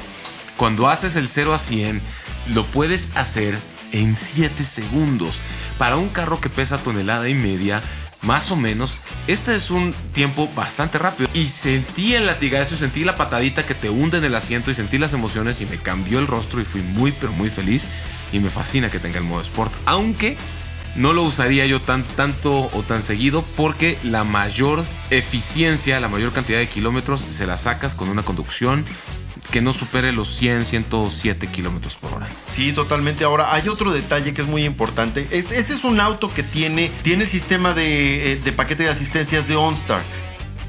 cuando 0.59 0.89
haces 0.89 1.17
el 1.17 1.29
0 1.29 1.55
a 1.55 1.59
100, 1.59 2.03
lo 2.55 2.67
puedes 2.67 3.17
hacer 3.17 3.59
en 3.93 4.17
7 4.17 4.63
segundos. 4.63 5.41
Para 5.79 5.97
un 5.97 6.11
carro 6.11 6.41
que 6.41 6.51
pesa 6.51 6.79
tonelada 6.79 7.29
y 7.31 7.35
media, 7.35 7.83
más 8.23 8.51
o 8.51 8.57
menos, 8.57 8.99
este 9.27 9.55
es 9.55 9.71
un 9.71 9.95
tiempo 10.13 10.49
bastante 10.55 10.99
rápido. 10.99 11.29
Y 11.33 11.47
sentí 11.47 12.15
el 12.15 12.27
latigazo, 12.27 12.77
sentí 12.77 13.05
la 13.05 13.15
patadita 13.15 13.65
que 13.65 13.75
te 13.75 13.89
hunde 13.89 14.19
en 14.19 14.25
el 14.25 14.35
asiento 14.35 14.71
y 14.71 14.75
sentí 14.75 14.99
las 14.99 15.15
emociones 15.15 15.61
y 15.61 15.67
me 15.67 15.79
cambió 15.79 16.19
el 16.19 16.27
rostro 16.27 16.61
y 16.61 16.65
fui 16.65 16.83
muy 16.83 17.13
pero 17.13 17.33
muy 17.33 17.51
feliz. 17.51 17.89
Y 18.33 18.39
me 18.39 18.49
fascina 18.49 18.91
que 18.91 18.99
tenga 18.99 19.19
el 19.19 19.25
modo 19.25 19.41
Sport. 19.41 19.75
Aunque 19.87 20.37
no 20.97 21.13
lo 21.13 21.23
usaría 21.23 21.67
yo 21.67 21.81
tan, 21.81 22.07
tanto 22.07 22.71
o 22.73 22.83
tan 22.83 23.03
seguido 23.03 23.45
porque 23.57 23.99
la 24.03 24.25
mayor 24.25 24.85
eficiencia, 25.11 26.01
la 26.01 26.09
mayor 26.09 26.33
cantidad 26.33 26.59
de 26.59 26.69
kilómetros 26.69 27.27
se 27.31 27.47
la 27.47 27.57
sacas 27.57 27.95
con 27.95 28.09
una 28.09 28.25
conducción 28.25 28.85
que 29.51 29.61
no 29.61 29.73
supere 29.73 30.13
los 30.13 30.29
100, 30.37 30.65
107 30.65 31.47
kilómetros 31.49 31.97
por 31.97 32.15
hora. 32.15 32.29
Sí, 32.47 32.73
totalmente. 32.73 33.25
Ahora, 33.25 33.53
hay 33.53 33.69
otro 33.69 33.93
detalle 33.93 34.33
que 34.33 34.43
es 34.43 34.49
muy 34.49 34.65
importante. 34.65 35.29
Este, 35.31 35.59
es 35.59 35.85
un 35.85 36.01
auto 36.01 36.33
que 36.33 36.43
tiene, 36.43 36.91
tiene 37.03 37.25
el 37.25 37.29
sistema 37.31 37.75
de, 37.75 38.33
eh, 38.33 38.37
de 38.37 38.53
paquete 38.53 38.85
de 38.85 38.91
asistencias 38.91 39.49
de 39.49 39.57
OnStar. 39.57 40.01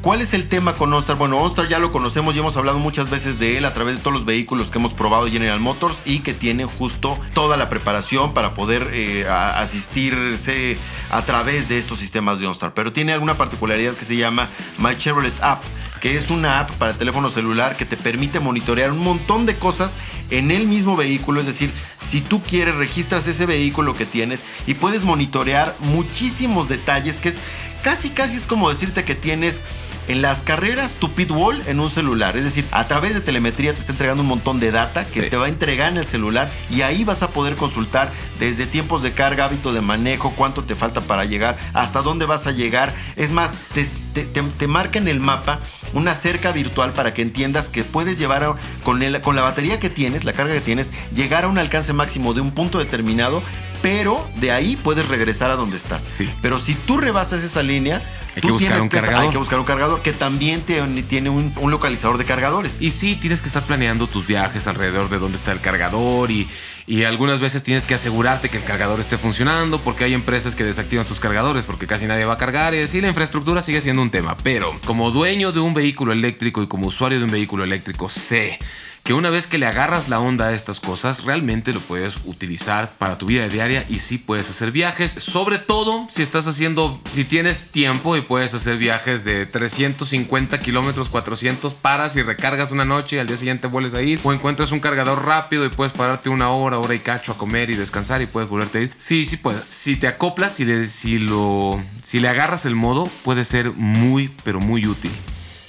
¿Cuál 0.01 0.21
es 0.21 0.33
el 0.33 0.49
tema 0.49 0.75
con 0.77 0.91
OnStar? 0.91 1.15
Bueno, 1.15 1.37
OnStar 1.37 1.67
ya 1.67 1.77
lo 1.77 1.91
conocemos 1.91 2.35
y 2.35 2.39
hemos 2.39 2.57
hablado 2.57 2.79
muchas 2.79 3.11
veces 3.11 3.37
de 3.37 3.59
él 3.59 3.65
a 3.65 3.73
través 3.73 3.97
de 3.97 4.01
todos 4.01 4.15
los 4.15 4.25
vehículos 4.25 4.71
que 4.71 4.79
hemos 4.79 4.95
probado 4.95 5.27
General 5.27 5.59
Motors 5.59 6.01
y 6.05 6.19
que 6.21 6.33
tiene 6.33 6.65
justo 6.65 7.19
toda 7.35 7.55
la 7.55 7.69
preparación 7.69 8.33
para 8.33 8.55
poder 8.55 8.89
eh, 8.93 9.27
asistirse 9.29 10.79
a 11.11 11.23
través 11.23 11.69
de 11.69 11.77
estos 11.77 11.99
sistemas 11.99 12.39
de 12.39 12.47
OnStar. 12.47 12.73
Pero 12.73 12.91
tiene 12.91 13.13
alguna 13.13 13.35
particularidad 13.35 13.93
que 13.93 14.05
se 14.05 14.15
llama 14.15 14.49
My 14.79 14.97
Chevrolet 14.97 15.39
App 15.39 15.61
que 16.01 16.17
es 16.17 16.31
una 16.31 16.59
app 16.59 16.75
para 16.75 16.95
teléfono 16.95 17.29
celular 17.29 17.77
que 17.77 17.85
te 17.85 17.95
permite 17.95 18.39
monitorear 18.39 18.91
un 18.91 18.99
montón 18.99 19.45
de 19.45 19.55
cosas 19.57 19.97
en 20.31 20.49
el 20.49 20.67
mismo 20.67 20.97
vehículo. 20.97 21.39
Es 21.39 21.45
decir, 21.45 21.71
si 21.99 22.19
tú 22.21 22.41
quieres, 22.41 22.75
registras 22.75 23.27
ese 23.27 23.45
vehículo 23.45 23.93
que 23.93 24.07
tienes 24.07 24.43
y 24.65 24.73
puedes 24.73 25.05
monitorear 25.05 25.75
muchísimos 25.79 26.67
detalles, 26.67 27.19
que 27.19 27.29
es 27.29 27.39
casi, 27.83 28.09
casi 28.09 28.35
es 28.35 28.47
como 28.47 28.69
decirte 28.69 29.03
que 29.03 29.15
tienes 29.15 29.63
en 30.11 30.21
las 30.21 30.41
carreras 30.41 30.93
tu 30.93 31.13
pitwall 31.13 31.63
en 31.67 31.79
un 31.79 31.89
celular. 31.89 32.35
Es 32.35 32.43
decir, 32.43 32.65
a 32.71 32.87
través 32.87 33.13
de 33.13 33.21
telemetría 33.21 33.73
te 33.73 33.79
está 33.79 33.93
entregando 33.93 34.23
un 34.23 34.27
montón 34.27 34.59
de 34.59 34.71
data 34.71 35.05
que 35.05 35.23
te 35.23 35.37
va 35.37 35.45
a 35.45 35.49
entregar 35.49 35.89
en 35.89 35.97
el 35.97 36.05
celular 36.05 36.49
y 36.69 36.81
ahí 36.81 37.05
vas 37.05 37.23
a 37.23 37.29
poder 37.29 37.55
consultar 37.55 38.11
desde 38.37 38.67
tiempos 38.67 39.03
de 39.03 39.13
carga, 39.13 39.45
hábito 39.45 39.71
de 39.71 39.79
manejo, 39.79 40.33
cuánto 40.35 40.63
te 40.63 40.75
falta 40.75 40.99
para 40.99 41.23
llegar, 41.23 41.57
hasta 41.73 42.01
dónde 42.01 42.25
vas 42.25 42.45
a 42.45 42.51
llegar. 42.51 42.93
Es 43.15 43.31
más, 43.31 43.53
te, 43.73 44.67
marca 44.67 44.99
en 44.99 45.07
el 45.07 45.21
mapa 45.21 45.61
una 45.93 46.13
cerca 46.13 46.51
virtual 46.51 46.91
para 46.91 47.13
que 47.13 47.21
entiendas 47.21 47.69
que 47.69 47.83
puedes 47.85 48.19
llevar 48.19 48.55
con, 48.83 49.03
el, 49.03 49.21
con 49.21 49.37
la 49.37 49.43
batería 49.43 49.79
que 49.79 49.89
tienes, 49.89 50.25
la 50.25 50.33
carga 50.33 50.53
que 50.53 50.61
tienes, 50.61 50.91
llegar 51.13 51.45
a 51.45 51.47
un 51.47 51.57
alcance 51.57 51.93
máximo 51.93 52.33
de 52.33 52.41
un 52.41 52.51
punto 52.51 52.79
determinado 52.79 53.41
pero 53.81 54.27
de 54.39 54.51
ahí 54.51 54.75
puedes 54.75 55.07
regresar 55.07 55.51
a 55.51 55.55
donde 55.55 55.77
estás. 55.77 56.07
Sí. 56.09 56.29
Pero 56.41 56.59
si 56.59 56.73
tú 56.73 56.97
rebasas 56.97 57.43
esa 57.43 57.63
línea, 57.63 58.01
hay 58.35 58.41
que 58.41 58.51
buscar 58.51 58.81
un 58.81 58.87
cargador. 58.87 59.23
Hay 59.23 59.29
que 59.29 59.37
buscar 59.37 59.59
un 59.59 59.65
cargador 59.65 60.01
que 60.01 60.13
también 60.13 60.61
tiene 60.61 61.29
un, 61.29 61.53
localizador 61.69 62.17
de 62.17 62.25
cargadores. 62.25 62.77
Y 62.79 62.91
sí, 62.91 63.15
tienes 63.15 63.41
que 63.41 63.47
estar 63.47 63.63
planeando 63.65 64.07
tus 64.07 64.25
viajes 64.25 64.67
alrededor 64.67 65.09
de 65.09 65.19
dónde 65.19 65.37
está 65.37 65.51
el 65.51 65.61
cargador 65.61 66.31
y, 66.31 66.47
y 66.87 67.03
algunas 67.03 67.39
veces 67.39 67.63
tienes 67.63 67.85
que 67.85 67.93
asegurarte 67.93 68.49
que 68.49 68.57
el 68.57 68.63
cargador 68.63 68.99
esté 68.99 69.17
funcionando 69.17 69.83
porque 69.83 70.05
hay 70.05 70.13
empresas 70.13 70.55
que 70.55 70.63
desactivan 70.63 71.05
sus 71.05 71.19
cargadores 71.19 71.65
porque 71.65 71.87
casi 71.87 72.05
nadie 72.05 72.25
va 72.25 72.33
a 72.33 72.37
cargar 72.37 72.73
y 72.73 72.79
así 72.79 73.01
la 73.01 73.09
infraestructura 73.09 73.61
sigue 73.61 73.81
siendo 73.81 74.01
un 74.01 74.11
tema. 74.11 74.37
Pero 74.43 74.73
como 74.85 75.11
dueño 75.11 75.51
de 75.51 75.59
un 75.59 75.73
vehículo 75.73 76.13
eléctrico 76.13 76.61
y 76.63 76.67
como 76.67 76.87
usuario 76.87 77.19
de 77.19 77.25
un 77.25 77.31
vehículo 77.31 77.63
eléctrico 77.63 78.07
sé 78.09 78.59
que 79.03 79.13
una 79.13 79.29
vez 79.29 79.47
que 79.47 79.57
le 79.57 79.65
agarras 79.65 80.09
la 80.09 80.19
onda 80.19 80.47
a 80.47 80.53
estas 80.53 80.79
cosas, 80.79 81.23
realmente 81.23 81.73
lo 81.73 81.79
puedes 81.79 82.19
utilizar 82.25 82.93
para 82.97 83.17
tu 83.17 83.25
vida 83.25 83.47
diaria 83.49 83.85
y 83.89 83.99
sí 83.99 84.17
puedes 84.17 84.49
hacer 84.49 84.71
viajes, 84.71 85.11
sobre 85.11 85.57
todo 85.57 86.07
si 86.09 86.21
estás 86.21 86.47
haciendo, 86.47 87.01
si 87.11 87.23
tienes 87.23 87.71
tiempo 87.71 88.15
y 88.15 88.21
puedes 88.21 88.53
hacer 88.53 88.77
viajes 88.77 89.23
de 89.23 89.45
350 89.45 90.59
kilómetros, 90.59 91.09
400, 91.09 91.73
paras 91.73 92.15
y 92.15 92.21
recargas 92.21 92.71
una 92.71 92.85
noche 92.85 93.15
y 93.15 93.19
al 93.19 93.27
día 93.27 93.37
siguiente 93.37 93.67
vuelves 93.67 93.93
a 93.93 94.01
ir, 94.01 94.19
o 94.23 94.33
encuentras 94.33 94.71
un 94.71 94.79
cargador 94.79 95.25
rápido 95.25 95.65
y 95.65 95.69
puedes 95.69 95.93
pararte 95.93 96.29
una 96.29 96.51
hora, 96.51 96.77
hora 96.79 96.93
y 96.93 96.99
cacho 96.99 97.31
a 97.31 97.37
comer 97.37 97.69
y 97.69 97.75
descansar 97.75 98.21
y 98.21 98.27
puedes 98.27 98.49
volverte 98.49 98.77
a 98.77 98.81
ir. 98.81 98.93
Sí, 98.97 99.25
sí 99.25 99.37
puedes. 99.37 99.63
Si 99.69 99.95
te 99.95 100.07
acoplas, 100.07 100.59
y 100.59 100.65
le, 100.65 100.85
si, 100.85 101.17
lo, 101.17 101.81
si 102.03 102.19
le 102.19 102.29
agarras 102.29 102.65
el 102.65 102.75
modo, 102.75 103.09
puede 103.23 103.43
ser 103.43 103.71
muy, 103.71 104.29
pero 104.43 104.59
muy 104.59 104.85
útil 104.85 105.11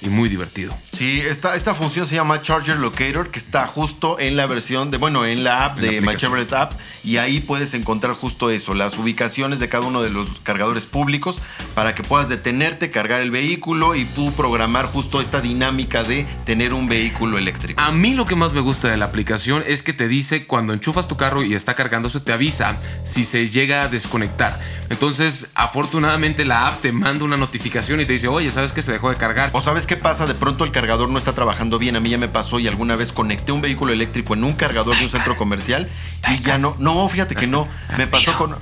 y 0.03 0.09
muy 0.09 0.29
divertido. 0.29 0.77
Sí, 0.91 1.21
esta, 1.21 1.55
esta 1.55 1.73
función 1.73 2.05
se 2.05 2.15
llama 2.15 2.41
Charger 2.41 2.77
Locator, 2.77 3.31
que 3.31 3.39
está 3.39 3.65
justo 3.65 4.19
en 4.19 4.35
la 4.35 4.45
versión 4.45 4.91
de, 4.91 4.97
bueno, 4.97 5.25
en 5.25 5.43
la 5.43 5.65
app 5.65 5.79
de 5.79 6.01
My 6.01 6.15
Chevrolet 6.15 6.51
App, 6.53 6.73
y 7.03 7.17
ahí 7.17 7.39
puedes 7.39 7.73
encontrar 7.73 8.13
justo 8.13 8.49
eso, 8.49 8.73
las 8.73 8.97
ubicaciones 8.97 9.59
de 9.59 9.69
cada 9.69 9.85
uno 9.85 10.01
de 10.01 10.09
los 10.09 10.39
cargadores 10.41 10.85
públicos 10.85 11.41
para 11.73 11.95
que 11.95 12.03
puedas 12.03 12.29
detenerte, 12.29 12.91
cargar 12.91 13.21
el 13.21 13.31
vehículo 13.31 13.95
y 13.95 14.05
tú 14.05 14.33
programar 14.33 14.87
justo 14.87 15.21
esta 15.21 15.41
dinámica 15.41 16.03
de 16.03 16.25
tener 16.45 16.73
un 16.73 16.87
vehículo 16.87 17.37
eléctrico. 17.37 17.81
A 17.81 17.91
mí 17.91 18.13
lo 18.13 18.25
que 18.25 18.35
más 18.35 18.53
me 18.53 18.61
gusta 18.61 18.89
de 18.89 18.97
la 18.97 19.05
aplicación 19.05 19.63
es 19.65 19.83
que 19.83 19.93
te 19.93 20.07
dice 20.07 20.45
cuando 20.45 20.73
enchufas 20.73 21.07
tu 21.07 21.17
carro 21.17 21.43
y 21.43 21.53
está 21.53 21.75
cargándose, 21.75 22.19
te 22.19 22.33
avisa 22.33 22.77
si 23.03 23.23
se 23.23 23.47
llega 23.49 23.83
a 23.83 23.87
desconectar. 23.87 24.59
Entonces, 24.89 25.49
afortunadamente 25.55 26.45
la 26.45 26.67
app 26.67 26.81
te 26.81 26.91
manda 26.91 27.25
una 27.25 27.37
notificación 27.37 28.01
y 28.01 28.05
te 28.05 28.13
dice, 28.13 28.27
oye, 28.27 28.51
¿sabes 28.51 28.71
que 28.71 28.81
se 28.81 28.91
dejó 28.91 29.09
de 29.09 29.15
cargar? 29.15 29.49
O 29.53 29.61
sabes 29.61 29.87
qué 29.93 30.01
pasa, 30.01 30.25
de 30.25 30.33
pronto 30.33 30.63
el 30.63 30.71
cargador 30.71 31.07
no 31.07 31.19
está 31.19 31.33
trabajando 31.33 31.77
bien. 31.77 31.95
A 31.95 31.99
mí 31.99 32.09
ya 32.09 32.17
me 32.17 32.27
pasó 32.27 32.57
y 32.57 32.67
alguna 32.67 32.95
vez 32.95 33.11
conecté 33.11 33.51
un 33.51 33.61
vehículo 33.61 33.93
eléctrico 33.93 34.33
en 34.33 34.43
un 34.43 34.53
cargador 34.53 34.97
de 34.97 35.03
un 35.03 35.09
centro 35.11 35.37
comercial 35.37 35.87
y 36.31 36.41
ya 36.41 36.57
no, 36.57 36.75
no, 36.79 37.07
fíjate 37.07 37.35
que 37.35 37.45
no. 37.45 37.67
Me 37.95 38.07
pasó 38.07 38.35
con... 38.35 38.57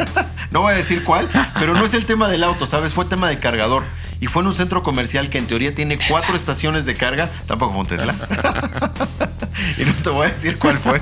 no 0.50 0.60
voy 0.60 0.74
a 0.74 0.76
decir 0.76 1.02
cuál, 1.02 1.26
pero 1.58 1.72
no 1.72 1.86
es 1.86 1.94
el 1.94 2.04
tema 2.04 2.28
del 2.28 2.44
auto, 2.44 2.66
¿sabes? 2.66 2.92
Fue 2.92 3.06
tema 3.06 3.30
de 3.30 3.38
cargador 3.38 3.82
y 4.20 4.26
fue 4.26 4.42
en 4.42 4.48
un 4.48 4.52
centro 4.52 4.82
comercial 4.82 5.30
que 5.30 5.38
en 5.38 5.46
teoría 5.46 5.74
tiene 5.74 5.98
cuatro 6.06 6.36
estaciones 6.36 6.84
de 6.84 6.98
carga, 6.98 7.30
tampoco 7.46 7.82
Tesla. 7.86 8.14
y 9.78 9.84
no 9.86 9.92
te 10.02 10.10
voy 10.10 10.26
a 10.26 10.30
decir 10.30 10.58
cuál 10.58 10.78
fue, 10.78 11.00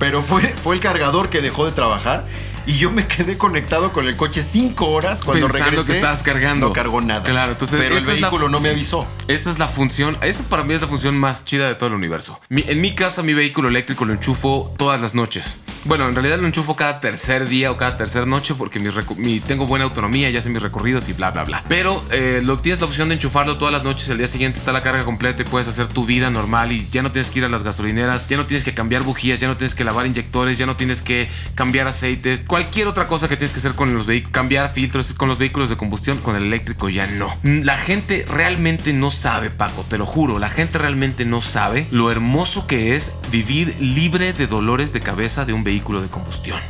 pero 0.00 0.20
fue, 0.20 0.42
fue 0.64 0.74
el 0.74 0.80
cargador 0.80 1.30
que 1.30 1.40
dejó 1.40 1.64
de 1.64 1.70
trabajar 1.70 2.26
y 2.66 2.78
yo 2.78 2.90
me 2.90 3.06
quedé 3.06 3.38
conectado 3.38 3.92
con 3.92 4.06
el 4.06 4.16
coche 4.16 4.42
cinco 4.42 4.88
horas 4.90 5.22
cuando 5.22 5.48
Pensando 5.48 5.84
que 5.84 5.92
estabas 5.92 6.22
cargando. 6.22 6.68
No 6.68 6.72
cargó 6.72 7.00
nada. 7.00 7.22
Claro, 7.22 7.52
entonces. 7.52 7.80
Pero 7.80 7.96
el 7.96 8.04
vehículo 8.04 8.48
no 8.48 8.60
me 8.60 8.70
avisó. 8.70 9.06
Esa 9.28 9.50
es 9.50 9.58
la 9.58 9.68
función. 9.68 10.16
Eso 10.20 10.44
para 10.44 10.64
mí 10.64 10.74
es 10.74 10.80
la 10.80 10.88
función 10.88 11.16
más 11.16 11.44
chida 11.44 11.68
de 11.68 11.74
todo 11.74 11.88
el 11.88 11.94
universo. 11.94 12.40
en 12.50 12.80
mi 12.80 12.94
casa, 12.94 13.22
mi 13.22 13.34
vehículo 13.34 13.68
eléctrico 13.68 14.04
lo 14.04 14.12
enchufo 14.12 14.74
todas 14.76 15.00
las 15.00 15.14
noches. 15.14 15.58
Bueno, 15.84 16.06
en 16.06 16.14
realidad 16.14 16.38
lo 16.38 16.46
enchufo 16.46 16.76
cada 16.76 17.00
tercer 17.00 17.48
día 17.48 17.70
o 17.70 17.76
cada 17.76 17.96
tercera 17.96 18.26
noche 18.26 18.54
porque 18.54 18.78
mi, 19.16 19.40
tengo 19.40 19.66
buena 19.66 19.84
autonomía, 19.86 20.28
ya 20.30 20.40
sé 20.40 20.50
mis 20.50 20.62
recorridos 20.62 21.08
y 21.08 21.14
bla, 21.14 21.30
bla, 21.30 21.44
bla. 21.44 21.64
Pero 21.68 22.04
eh, 22.10 22.42
lo, 22.44 22.58
tienes 22.58 22.80
la 22.80 22.86
opción 22.86 23.08
de 23.08 23.14
enchufarlo 23.14 23.56
todas 23.56 23.72
las 23.72 23.82
noches. 23.82 24.08
El 24.10 24.18
día 24.18 24.28
siguiente 24.28 24.58
está 24.58 24.72
la 24.72 24.82
carga 24.82 25.04
completa 25.04 25.42
y 25.42 25.44
puedes 25.44 25.68
hacer 25.68 25.86
tu 25.86 26.04
vida 26.04 26.30
normal 26.30 26.72
y 26.72 26.86
ya 26.90 27.02
no 27.02 27.12
tienes 27.12 27.30
que 27.30 27.38
ir 27.38 27.44
a 27.44 27.48
las 27.48 27.64
gasolineras, 27.64 28.28
ya 28.28 28.36
no 28.36 28.46
tienes 28.46 28.64
que 28.64 28.74
cambiar 28.74 29.02
bujías, 29.02 29.40
ya 29.40 29.48
no 29.48 29.56
tienes 29.56 29.74
que 29.74 29.84
lavar 29.84 30.06
inyectores, 30.06 30.58
ya 30.58 30.66
no 30.66 30.76
tienes 30.76 31.00
que 31.02 31.28
cambiar 31.54 31.86
aceite. 31.86 32.42
Cualquier 32.46 32.86
otra 32.86 33.06
cosa 33.06 33.28
que 33.28 33.36
tienes 33.36 33.52
que 33.52 33.60
hacer 33.60 33.74
con 33.74 33.94
los 33.94 34.06
vehículos, 34.06 34.32
cambiar 34.32 34.72
filtros 34.72 35.14
con 35.14 35.28
los 35.28 35.38
vehículos 35.38 35.70
de 35.70 35.76
combustión, 35.76 36.18
con 36.18 36.36
el 36.36 36.44
eléctrico 36.44 36.88
ya 36.88 37.06
no. 37.06 37.34
La 37.42 37.76
gente 37.76 38.26
realmente 38.28 38.92
no 38.92 39.10
sabe, 39.10 39.50
Paco, 39.50 39.84
te 39.88 39.98
lo 39.98 40.04
juro, 40.04 40.38
la 40.38 40.48
gente 40.50 40.78
realmente 40.78 41.24
no 41.24 41.40
sabe 41.40 41.86
lo 41.90 42.10
hermoso 42.10 42.66
que 42.66 42.94
es 42.94 43.12
vivir 43.30 43.76
libre 43.80 44.32
de 44.32 44.46
dolores 44.46 44.92
de 44.92 45.00
cabeza 45.00 45.44
de 45.44 45.52
un 45.52 45.64
vehículo 45.64 46.02
de 46.02 46.08
combustión. 46.08 46.60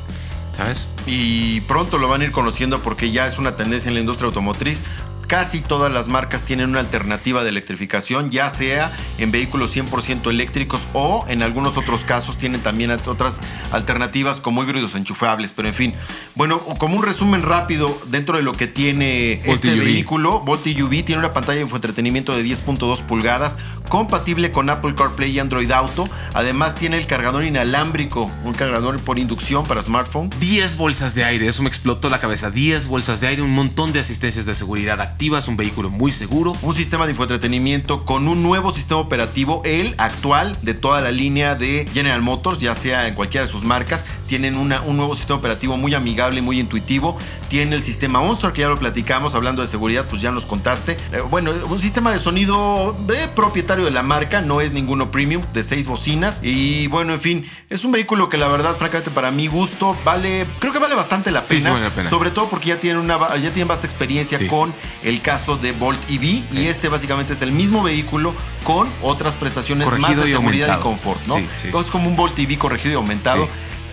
¿Sabes? 0.56 0.86
Y 1.06 1.62
pronto 1.62 1.96
lo 1.96 2.08
van 2.08 2.20
a 2.20 2.24
ir 2.24 2.32
conociendo 2.32 2.80
porque 2.80 3.10
ya 3.10 3.26
es 3.26 3.38
una 3.38 3.56
tendencia 3.56 3.88
en 3.88 3.94
la 3.94 4.00
industria 4.00 4.26
automotriz 4.26 4.84
casi 5.30 5.60
todas 5.60 5.92
las 5.92 6.08
marcas 6.08 6.42
tienen 6.42 6.70
una 6.70 6.80
alternativa 6.80 7.44
de 7.44 7.50
electrificación, 7.50 8.30
ya 8.30 8.50
sea 8.50 8.90
en 9.16 9.30
vehículos 9.30 9.76
100% 9.76 10.28
eléctricos 10.28 10.88
o 10.92 11.24
en 11.28 11.44
algunos 11.44 11.76
otros 11.76 12.02
casos 12.02 12.36
tienen 12.36 12.62
también 12.62 12.90
otras 12.90 13.40
alternativas 13.70 14.40
como 14.40 14.64
híbridos 14.64 14.96
enchufables, 14.96 15.52
pero 15.52 15.68
en 15.68 15.74
fin. 15.74 15.94
Bueno, 16.34 16.58
como 16.58 16.96
un 16.96 17.04
resumen 17.04 17.42
rápido 17.42 17.96
dentro 18.06 18.38
de 18.38 18.42
lo 18.42 18.54
que 18.54 18.66
tiene 18.66 19.34
este 19.44 19.72
vehículo, 19.78 20.40
Volti 20.40 20.82
UV 20.82 21.04
tiene 21.04 21.20
una 21.20 21.32
pantalla 21.32 21.64
de 21.64 21.70
entretenimiento 21.70 22.36
de 22.36 22.44
10.2 22.44 23.02
pulgadas, 23.02 23.56
compatible 23.88 24.50
con 24.50 24.68
Apple 24.68 24.96
CarPlay 24.96 25.30
y 25.30 25.38
Android 25.38 25.70
Auto. 25.70 26.08
Además 26.34 26.74
tiene 26.74 26.96
el 26.96 27.06
cargador 27.06 27.44
inalámbrico, 27.44 28.28
un 28.44 28.54
cargador 28.54 28.98
por 28.98 29.20
inducción 29.20 29.64
para 29.64 29.80
smartphone. 29.80 30.30
10 30.40 30.76
bolsas 30.76 31.14
de 31.14 31.22
aire, 31.22 31.46
eso 31.46 31.62
me 31.62 31.68
explotó 31.68 32.08
la 32.10 32.18
cabeza. 32.18 32.50
10 32.50 32.88
bolsas 32.88 33.20
de 33.20 33.28
aire, 33.28 33.42
un 33.42 33.54
montón 33.54 33.92
de 33.92 34.00
asistencias 34.00 34.46
de 34.46 34.54
seguridad 34.54 35.00
alternativa, 35.20 35.38
es 35.38 35.48
un 35.48 35.56
vehículo 35.58 35.90
muy 35.90 36.12
seguro. 36.12 36.54
Un 36.62 36.74
sistema 36.74 37.04
de 37.04 37.12
infoentretenimiento 37.12 38.06
con 38.06 38.26
un 38.26 38.42
nuevo 38.42 38.72
sistema 38.72 39.00
operativo, 39.00 39.60
el 39.66 39.94
actual 39.98 40.56
de 40.62 40.72
toda 40.72 41.02
la 41.02 41.10
línea 41.10 41.54
de 41.54 41.86
General 41.92 42.22
Motors, 42.22 42.58
ya 42.58 42.74
sea 42.74 43.06
en 43.06 43.14
cualquiera 43.14 43.44
de 43.44 43.52
sus 43.52 43.62
marcas. 43.62 44.06
Tienen 44.30 44.56
una, 44.56 44.80
un 44.82 44.96
nuevo 44.96 45.16
sistema 45.16 45.40
operativo 45.40 45.76
muy 45.76 45.92
amigable 45.92 46.38
y 46.38 46.40
muy 46.40 46.60
intuitivo. 46.60 47.18
Tiene 47.48 47.74
el 47.74 47.82
sistema 47.82 48.20
OnStar, 48.20 48.52
que 48.52 48.60
ya 48.60 48.68
lo 48.68 48.76
platicamos, 48.76 49.34
hablando 49.34 49.60
de 49.60 49.66
seguridad, 49.66 50.06
pues 50.08 50.22
ya 50.22 50.30
nos 50.30 50.46
contaste. 50.46 50.96
Eh, 51.10 51.18
bueno, 51.28 51.50
un 51.68 51.80
sistema 51.80 52.12
de 52.12 52.20
sonido 52.20 52.96
eh, 53.12 53.26
propietario 53.34 53.84
de 53.86 53.90
la 53.90 54.04
marca, 54.04 54.40
no 54.40 54.60
es 54.60 54.72
ninguno 54.72 55.10
premium, 55.10 55.42
de 55.52 55.64
seis 55.64 55.88
bocinas. 55.88 56.38
Y 56.44 56.86
bueno, 56.86 57.12
en 57.12 57.20
fin, 57.20 57.50
es 57.70 57.84
un 57.84 57.90
vehículo 57.90 58.28
que 58.28 58.36
la 58.36 58.46
verdad, 58.46 58.76
francamente, 58.76 59.10
para 59.10 59.32
mi 59.32 59.48
gusto, 59.48 59.98
vale, 60.04 60.46
creo 60.60 60.72
que 60.72 60.78
vale 60.78 60.94
bastante 60.94 61.32
la 61.32 61.42
pena. 61.42 61.60
sí 61.60 61.68
vale 61.68 61.86
la 61.86 61.92
pena. 61.92 62.08
Sobre 62.08 62.30
todo 62.30 62.48
porque 62.48 62.68
ya 62.68 62.78
tienen, 62.78 63.02
una, 63.02 63.18
ya 63.34 63.52
tienen 63.52 63.66
vasta 63.66 63.88
experiencia 63.88 64.38
Sí. 64.38 64.46
con 64.46 64.72
el 65.02 65.20
caso 65.22 65.56
de 65.56 65.72
Volt 65.72 65.98
EV. 66.08 66.44
Y 66.52 66.66
este 66.68 66.88
básicamente 66.88 67.32
es 67.32 67.42
el 67.42 67.50
mismo 67.50 67.82
vehículo 67.82 68.32
con 68.62 68.88
otras 69.02 69.34
prestaciones 69.34 69.88
más 69.88 69.98
Corregido 69.98 70.22
de 70.22 70.30
y 70.30 70.32
seguridad 70.34 70.78
y 70.78 70.82
confort, 70.82 71.26
¿no? 71.26 71.36
Sí, 71.36 71.48
sí. 71.60 71.66
Entonces, 71.66 71.86
es 71.88 71.90
como 71.90 72.08
un 72.08 72.14
Volt 72.14 72.38
EV 72.38 72.58
corregido 72.58 72.92
y 72.92 72.96
aumentado. 72.96 73.48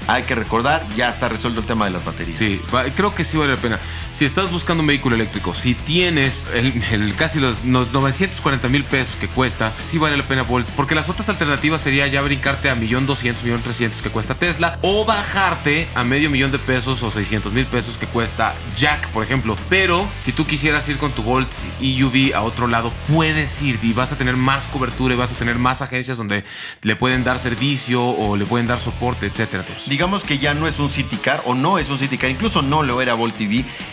Hay 0.07 0.23
que 0.23 0.35
recordar, 0.35 0.87
ya 0.95 1.09
está 1.09 1.29
resuelto 1.29 1.59
el 1.59 1.65
tema 1.65 1.85
de 1.85 1.91
las 1.91 2.05
baterías. 2.05 2.37
Sí, 2.37 2.61
creo 2.95 3.13
que 3.13 3.23
sí 3.23 3.37
vale 3.37 3.55
la 3.55 3.61
pena. 3.61 3.79
Si 4.11 4.25
estás 4.25 4.51
buscando 4.51 4.81
un 4.81 4.87
vehículo 4.87 5.15
eléctrico, 5.15 5.53
si 5.53 5.73
tienes 5.73 6.45
el, 6.53 7.13
casi 7.15 7.39
los, 7.39 7.63
los 7.65 7.91
940 7.93 8.69
mil 8.69 8.85
pesos 8.85 9.15
que 9.15 9.27
cuesta, 9.27 9.73
sí 9.77 9.97
vale 9.97 10.17
la 10.17 10.23
pena. 10.23 10.45
Porque 10.45 10.95
las 10.95 11.09
otras 11.09 11.29
alternativas 11.29 11.81
sería 11.81 12.07
ya 12.07 12.21
brincarte 12.21 12.69
a 12.69 12.75
1.200.000, 12.75 13.61
1.300.000 13.63 14.01
que 14.01 14.09
cuesta 14.09 14.35
Tesla 14.35 14.79
o 14.81 15.05
bajarte 15.05 15.87
a 15.95 16.03
medio 16.03 16.29
millón 16.29 16.51
de 16.51 16.59
pesos 16.59 17.03
o 17.03 17.11
600 17.11 17.51
mil 17.51 17.65
pesos 17.65 17.97
que 17.97 18.07
cuesta 18.07 18.55
Jack, 18.75 19.09
por 19.09 19.23
ejemplo. 19.23 19.55
Pero 19.69 20.09
si 20.19 20.31
tú 20.31 20.45
quisieras 20.45 20.87
ir 20.89 20.97
con 20.97 21.11
tu 21.11 21.23
Volt 21.23 21.51
EUV 21.81 22.33
a 22.35 22.41
otro 22.41 22.67
lado, 22.67 22.93
puedes 23.11 23.61
ir 23.61 23.79
y 23.81 23.93
vas 23.93 24.11
a 24.11 24.17
tener 24.17 24.37
más 24.37 24.67
cobertura 24.67 25.13
y 25.13 25.17
vas 25.17 25.31
a 25.31 25.35
tener 25.35 25.57
más 25.57 25.81
agencias 25.81 26.17
donde 26.17 26.43
le 26.81 26.95
pueden 26.95 27.23
dar 27.23 27.39
servicio 27.39 28.03
o 28.03 28.37
le 28.37 28.45
pueden 28.45 28.67
dar 28.67 28.79
soporte, 28.79 29.25
etcétera. 29.25 29.65
Digamos 29.97 30.23
que 30.23 30.37
ya 30.37 30.53
no 30.53 30.67
es 30.67 30.77
un 30.77 30.89
City 30.89 31.17
Car 31.17 31.41
o 31.45 31.55
no 31.55 31.79
es 31.79 31.89
un 31.89 31.97
City 31.97 32.19
Car, 32.19 32.29
incluso 32.29 32.61
no 32.61 32.83
lo 32.83 33.01
era 33.01 33.15
Volt. 33.15 33.33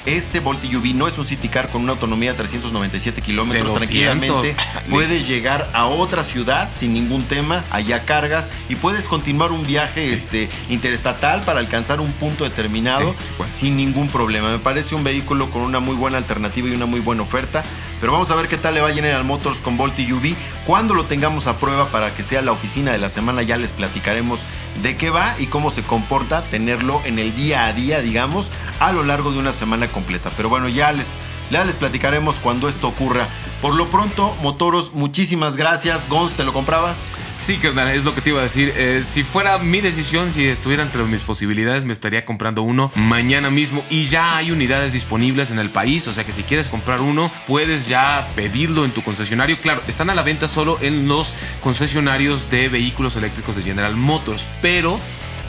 Este 0.04 0.40
Volt 0.40 0.62
EV 0.62 0.94
no 0.94 1.08
es 1.08 1.16
un 1.16 1.24
City 1.24 1.48
Car 1.48 1.70
con 1.70 1.80
una 1.80 1.92
autonomía 1.92 2.32
de 2.32 2.36
397 2.36 3.22
kilómetros. 3.22 3.64
De 3.64 3.70
200. 3.70 3.88
Tranquilamente 3.88 4.54
puedes 4.90 5.26
llegar 5.26 5.70
a 5.72 5.86
otra 5.86 6.22
ciudad 6.22 6.68
sin 6.74 6.92
ningún 6.92 7.22
tema, 7.22 7.64
allá 7.70 8.04
cargas 8.04 8.50
y 8.68 8.76
puedes 8.76 9.08
continuar 9.08 9.50
un 9.50 9.62
viaje 9.62 10.06
Sí. 10.06 10.14
este, 10.14 10.50
interestatal 10.68 11.40
para 11.40 11.60
alcanzar 11.60 12.02
un 12.02 12.12
punto 12.12 12.44
determinado 12.44 13.12
Sí, 13.18 13.26
pues. 13.38 13.48
sin 13.48 13.74
ningún 13.78 14.08
problema. 14.08 14.50
Me 14.50 14.58
parece 14.58 14.94
un 14.94 15.04
vehículo 15.04 15.48
con 15.48 15.62
una 15.62 15.80
muy 15.80 15.96
buena 15.96 16.18
alternativa 16.18 16.68
y 16.68 16.72
una 16.72 16.84
muy 16.84 17.00
buena 17.00 17.22
oferta. 17.22 17.62
Pero 17.98 18.12
vamos 18.12 18.30
a 18.30 18.34
ver 18.34 18.48
qué 18.48 18.58
tal 18.58 18.74
le 18.74 18.82
va 18.82 18.88
a 18.88 18.92
General 18.92 19.24
Motors 19.24 19.56
con 19.60 19.78
Volt 19.78 19.98
EV. 19.98 20.34
Cuando 20.66 20.92
lo 20.92 21.06
tengamos 21.06 21.46
a 21.46 21.58
prueba 21.58 21.88
para 21.88 22.14
que 22.14 22.22
sea 22.22 22.42
la 22.42 22.52
oficina 22.52 22.92
de 22.92 22.98
la 22.98 23.08
semana, 23.08 23.42
ya 23.42 23.56
les 23.56 23.72
platicaremos 23.72 24.40
de 24.82 24.96
qué 24.96 25.10
va 25.10 25.36
y 25.38 25.46
cómo 25.46 25.70
se 25.70 25.82
comporta 25.82 26.48
tenerlo 26.48 27.00
en 27.04 27.18
el 27.18 27.34
día 27.34 27.66
a 27.66 27.72
día, 27.72 28.00
digamos, 28.02 28.50
a 28.80 28.92
lo 28.92 29.02
largo 29.02 29.32
de 29.32 29.38
una 29.38 29.52
semana 29.52 29.88
completa. 29.88 30.30
Pero 30.36 30.48
bueno, 30.48 30.68
ya 30.68 30.92
les, 30.92 31.14
ya 31.50 31.64
les 31.64 31.76
platicaremos 31.76 32.36
cuando 32.36 32.68
esto 32.68 32.88
ocurra. 32.88 33.28
Por 33.60 33.74
lo 33.74 33.86
pronto, 33.86 34.36
Motoros, 34.42 34.92
muchísimas 34.92 35.56
gracias. 35.56 36.08
Gons, 36.08 36.34
¿te 36.34 36.44
lo 36.44 36.52
comprabas? 36.52 37.16
Sí, 37.36 37.56
carnal, 37.56 37.88
es 37.88 38.04
lo 38.04 38.14
que 38.14 38.20
te 38.20 38.28
iba 38.28 38.40
a 38.40 38.42
decir. 38.42 38.74
Eh, 38.76 39.02
si 39.02 39.24
fuera 39.24 39.58
mi 39.58 39.80
decisión, 39.80 40.32
si 40.32 40.46
estuviera 40.46 40.82
entre 40.82 41.02
mis 41.04 41.22
posibilidades, 41.22 41.84
me 41.84 41.92
estaría 41.94 42.26
comprando 42.26 42.62
uno 42.62 42.92
mañana 42.94 43.50
mismo. 43.50 43.82
Y 43.88 44.06
ya 44.06 44.36
hay 44.36 44.50
unidades 44.50 44.92
disponibles 44.92 45.50
en 45.50 45.58
el 45.58 45.70
país. 45.70 46.06
O 46.08 46.12
sea 46.12 46.24
que 46.24 46.32
si 46.32 46.42
quieres 46.42 46.68
comprar 46.68 47.00
uno, 47.00 47.32
puedes 47.46 47.88
ya 47.88 48.28
pedirlo 48.36 48.84
en 48.84 48.90
tu 48.90 49.02
concesionario. 49.02 49.58
Claro, 49.60 49.82
están 49.88 50.10
a 50.10 50.14
la 50.14 50.22
venta 50.22 50.46
solo 50.46 50.78
en 50.82 51.08
los 51.08 51.32
concesionarios 51.62 52.50
de 52.50 52.68
vehículos 52.68 53.16
eléctricos 53.16 53.56
de 53.56 53.62
General 53.62 53.96
Motors. 53.96 54.46
Pero 54.64 54.98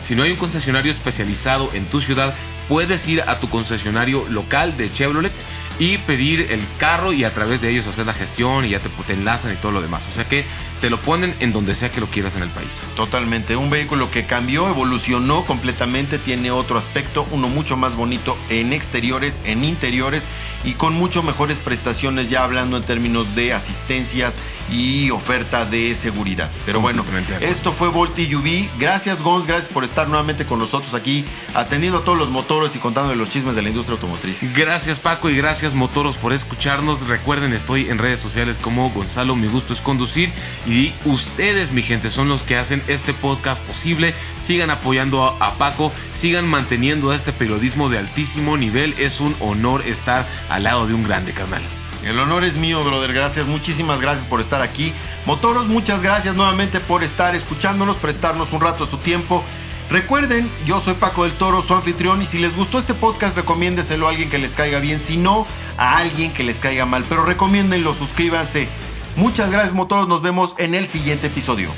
si 0.01 0.13
no 0.13 0.23
hay 0.23 0.31
un 0.31 0.37
concesionario 0.37 0.91
especializado 0.91 1.69
en 1.71 1.85
tu 1.85 2.01
ciudad, 2.01 2.35
puedes 2.67 3.07
ir 3.07 3.21
a 3.21 3.39
tu 3.39 3.47
concesionario 3.47 4.27
local 4.27 4.75
de 4.75 4.91
Chevrolet 4.91 5.31
y 5.79 5.99
pedir 5.99 6.51
el 6.51 6.61
carro 6.79 7.13
y 7.13 7.23
a 7.23 7.31
través 7.31 7.61
de 7.61 7.69
ellos 7.69 7.87
hacer 7.87 8.05
la 8.05 8.13
gestión 8.13 8.65
y 8.65 8.71
ya 8.71 8.81
te, 8.81 8.89
te 8.89 9.13
enlazan 9.13 9.53
y 9.53 9.55
todo 9.55 9.71
lo 9.71 9.81
demás. 9.81 10.05
O 10.07 10.11
sea 10.11 10.27
que 10.27 10.43
te 10.81 10.89
lo 10.89 11.01
ponen 11.01 11.33
en 11.39 11.53
donde 11.53 11.75
sea 11.75 11.91
que 11.91 12.01
lo 12.01 12.07
quieras 12.07 12.35
en 12.35 12.43
el 12.43 12.49
país. 12.49 12.81
Totalmente, 12.97 13.55
un 13.55 13.69
vehículo 13.69 14.11
que 14.11 14.25
cambió, 14.25 14.67
evolucionó 14.67 15.45
completamente, 15.45 16.19
tiene 16.19 16.51
otro 16.51 16.77
aspecto, 16.77 17.25
uno 17.31 17.47
mucho 17.47 17.77
más 17.77 17.95
bonito 17.95 18.37
en 18.49 18.73
exteriores, 18.73 19.41
en 19.45 19.63
interiores 19.63 20.27
y 20.65 20.73
con 20.73 20.93
mucho 20.93 21.23
mejores 21.23 21.59
prestaciones 21.59 22.29
ya 22.29 22.43
hablando 22.43 22.75
en 22.75 22.83
términos 22.83 23.33
de 23.33 23.53
asistencias 23.53 24.39
y 24.71 25.11
oferta 25.11 25.65
de 25.65 25.95
seguridad. 25.95 26.49
Pero 26.65 26.81
bueno, 26.81 27.03
esto 27.41 27.71
fue 27.71 27.89
Volti 27.89 28.33
UV. 28.33 28.69
Gracias 28.79 29.21
Gons, 29.21 29.47
gracias 29.47 29.71
por 29.71 29.83
estar 29.83 30.07
nuevamente 30.07 30.45
con 30.45 30.59
nosotros 30.59 30.93
aquí 30.93 31.25
atendiendo 31.53 31.99
a 31.99 32.03
todos 32.03 32.17
los 32.17 32.29
motores 32.29 32.75
y 32.75 32.79
contando 32.79 33.13
los 33.15 33.29
chismes 33.29 33.55
de 33.55 33.61
la 33.61 33.69
industria 33.69 33.93
automotriz. 33.93 34.53
Gracias 34.53 34.99
Paco 34.99 35.29
y 35.29 35.37
gracias 35.37 35.73
Motoros 35.73 36.17
por 36.17 36.33
escucharnos. 36.33 37.07
Recuerden, 37.07 37.53
estoy 37.53 37.89
en 37.89 37.97
redes 37.97 38.19
sociales 38.19 38.57
como 38.57 38.89
Gonzalo, 38.91 39.35
mi 39.35 39.47
gusto 39.47 39.73
es 39.73 39.81
conducir. 39.81 40.31
Y 40.65 40.93
ustedes, 41.05 41.71
mi 41.71 41.83
gente, 41.83 42.09
son 42.09 42.29
los 42.29 42.43
que 42.43 42.57
hacen 42.57 42.83
este 42.87 43.13
podcast 43.13 43.61
posible. 43.63 44.13
Sigan 44.39 44.69
apoyando 44.69 45.23
a, 45.23 45.45
a 45.45 45.57
Paco, 45.57 45.91
sigan 46.13 46.47
manteniendo 46.47 47.13
este 47.13 47.33
periodismo 47.33 47.89
de 47.89 47.99
altísimo 47.99 48.57
nivel. 48.57 48.95
Es 48.97 49.19
un 49.19 49.35
honor 49.39 49.83
estar 49.85 50.27
al 50.49 50.63
lado 50.63 50.87
de 50.87 50.93
un 50.93 51.03
grande 51.03 51.33
carnal. 51.33 51.63
El 52.05 52.19
honor 52.19 52.43
es 52.43 52.55
mío, 52.55 52.83
brother. 52.83 53.11
Gracias, 53.13 53.47
muchísimas 53.47 53.99
gracias 53.99 54.27
por 54.27 54.39
estar 54.39 54.61
aquí. 54.61 54.93
Motoros, 55.25 55.67
muchas 55.67 56.03
gracias 56.03 56.35
nuevamente 56.35 56.79
por 56.79 57.03
estar 57.03 57.33
escuchándonos, 57.33 57.97
prestarnos 57.97 58.53
un 58.53 58.61
rato 58.61 58.85
de 58.85 58.91
su 58.91 58.99
tiempo. 58.99 59.43
Recuerden, 59.89 60.51
yo 60.65 60.79
soy 60.79 60.93
Paco 60.93 61.23
del 61.23 61.33
Toro, 61.33 61.63
su 61.63 61.73
anfitrión, 61.73 62.21
y 62.21 62.25
si 62.25 62.37
les 62.37 62.55
gustó 62.55 62.77
este 62.77 62.93
podcast, 62.93 63.35
recomiéndeselo 63.35 64.07
a 64.07 64.11
alguien 64.11 64.29
que 64.29 64.37
les 64.37 64.53
caiga 64.53 64.79
bien, 64.79 64.99
si 64.99 65.17
no, 65.17 65.47
a 65.77 65.97
alguien 65.97 66.31
que 66.31 66.43
les 66.43 66.59
caiga 66.59 66.85
mal. 66.85 67.03
Pero 67.09 67.25
recomiéndenlo, 67.25 67.93
suscríbanse. 67.93 68.69
Muchas 69.15 69.49
gracias, 69.49 69.73
Motoros. 69.73 70.07
Nos 70.07 70.21
vemos 70.21 70.55
en 70.59 70.75
el 70.75 70.85
siguiente 70.85 71.27
episodio. 71.27 71.71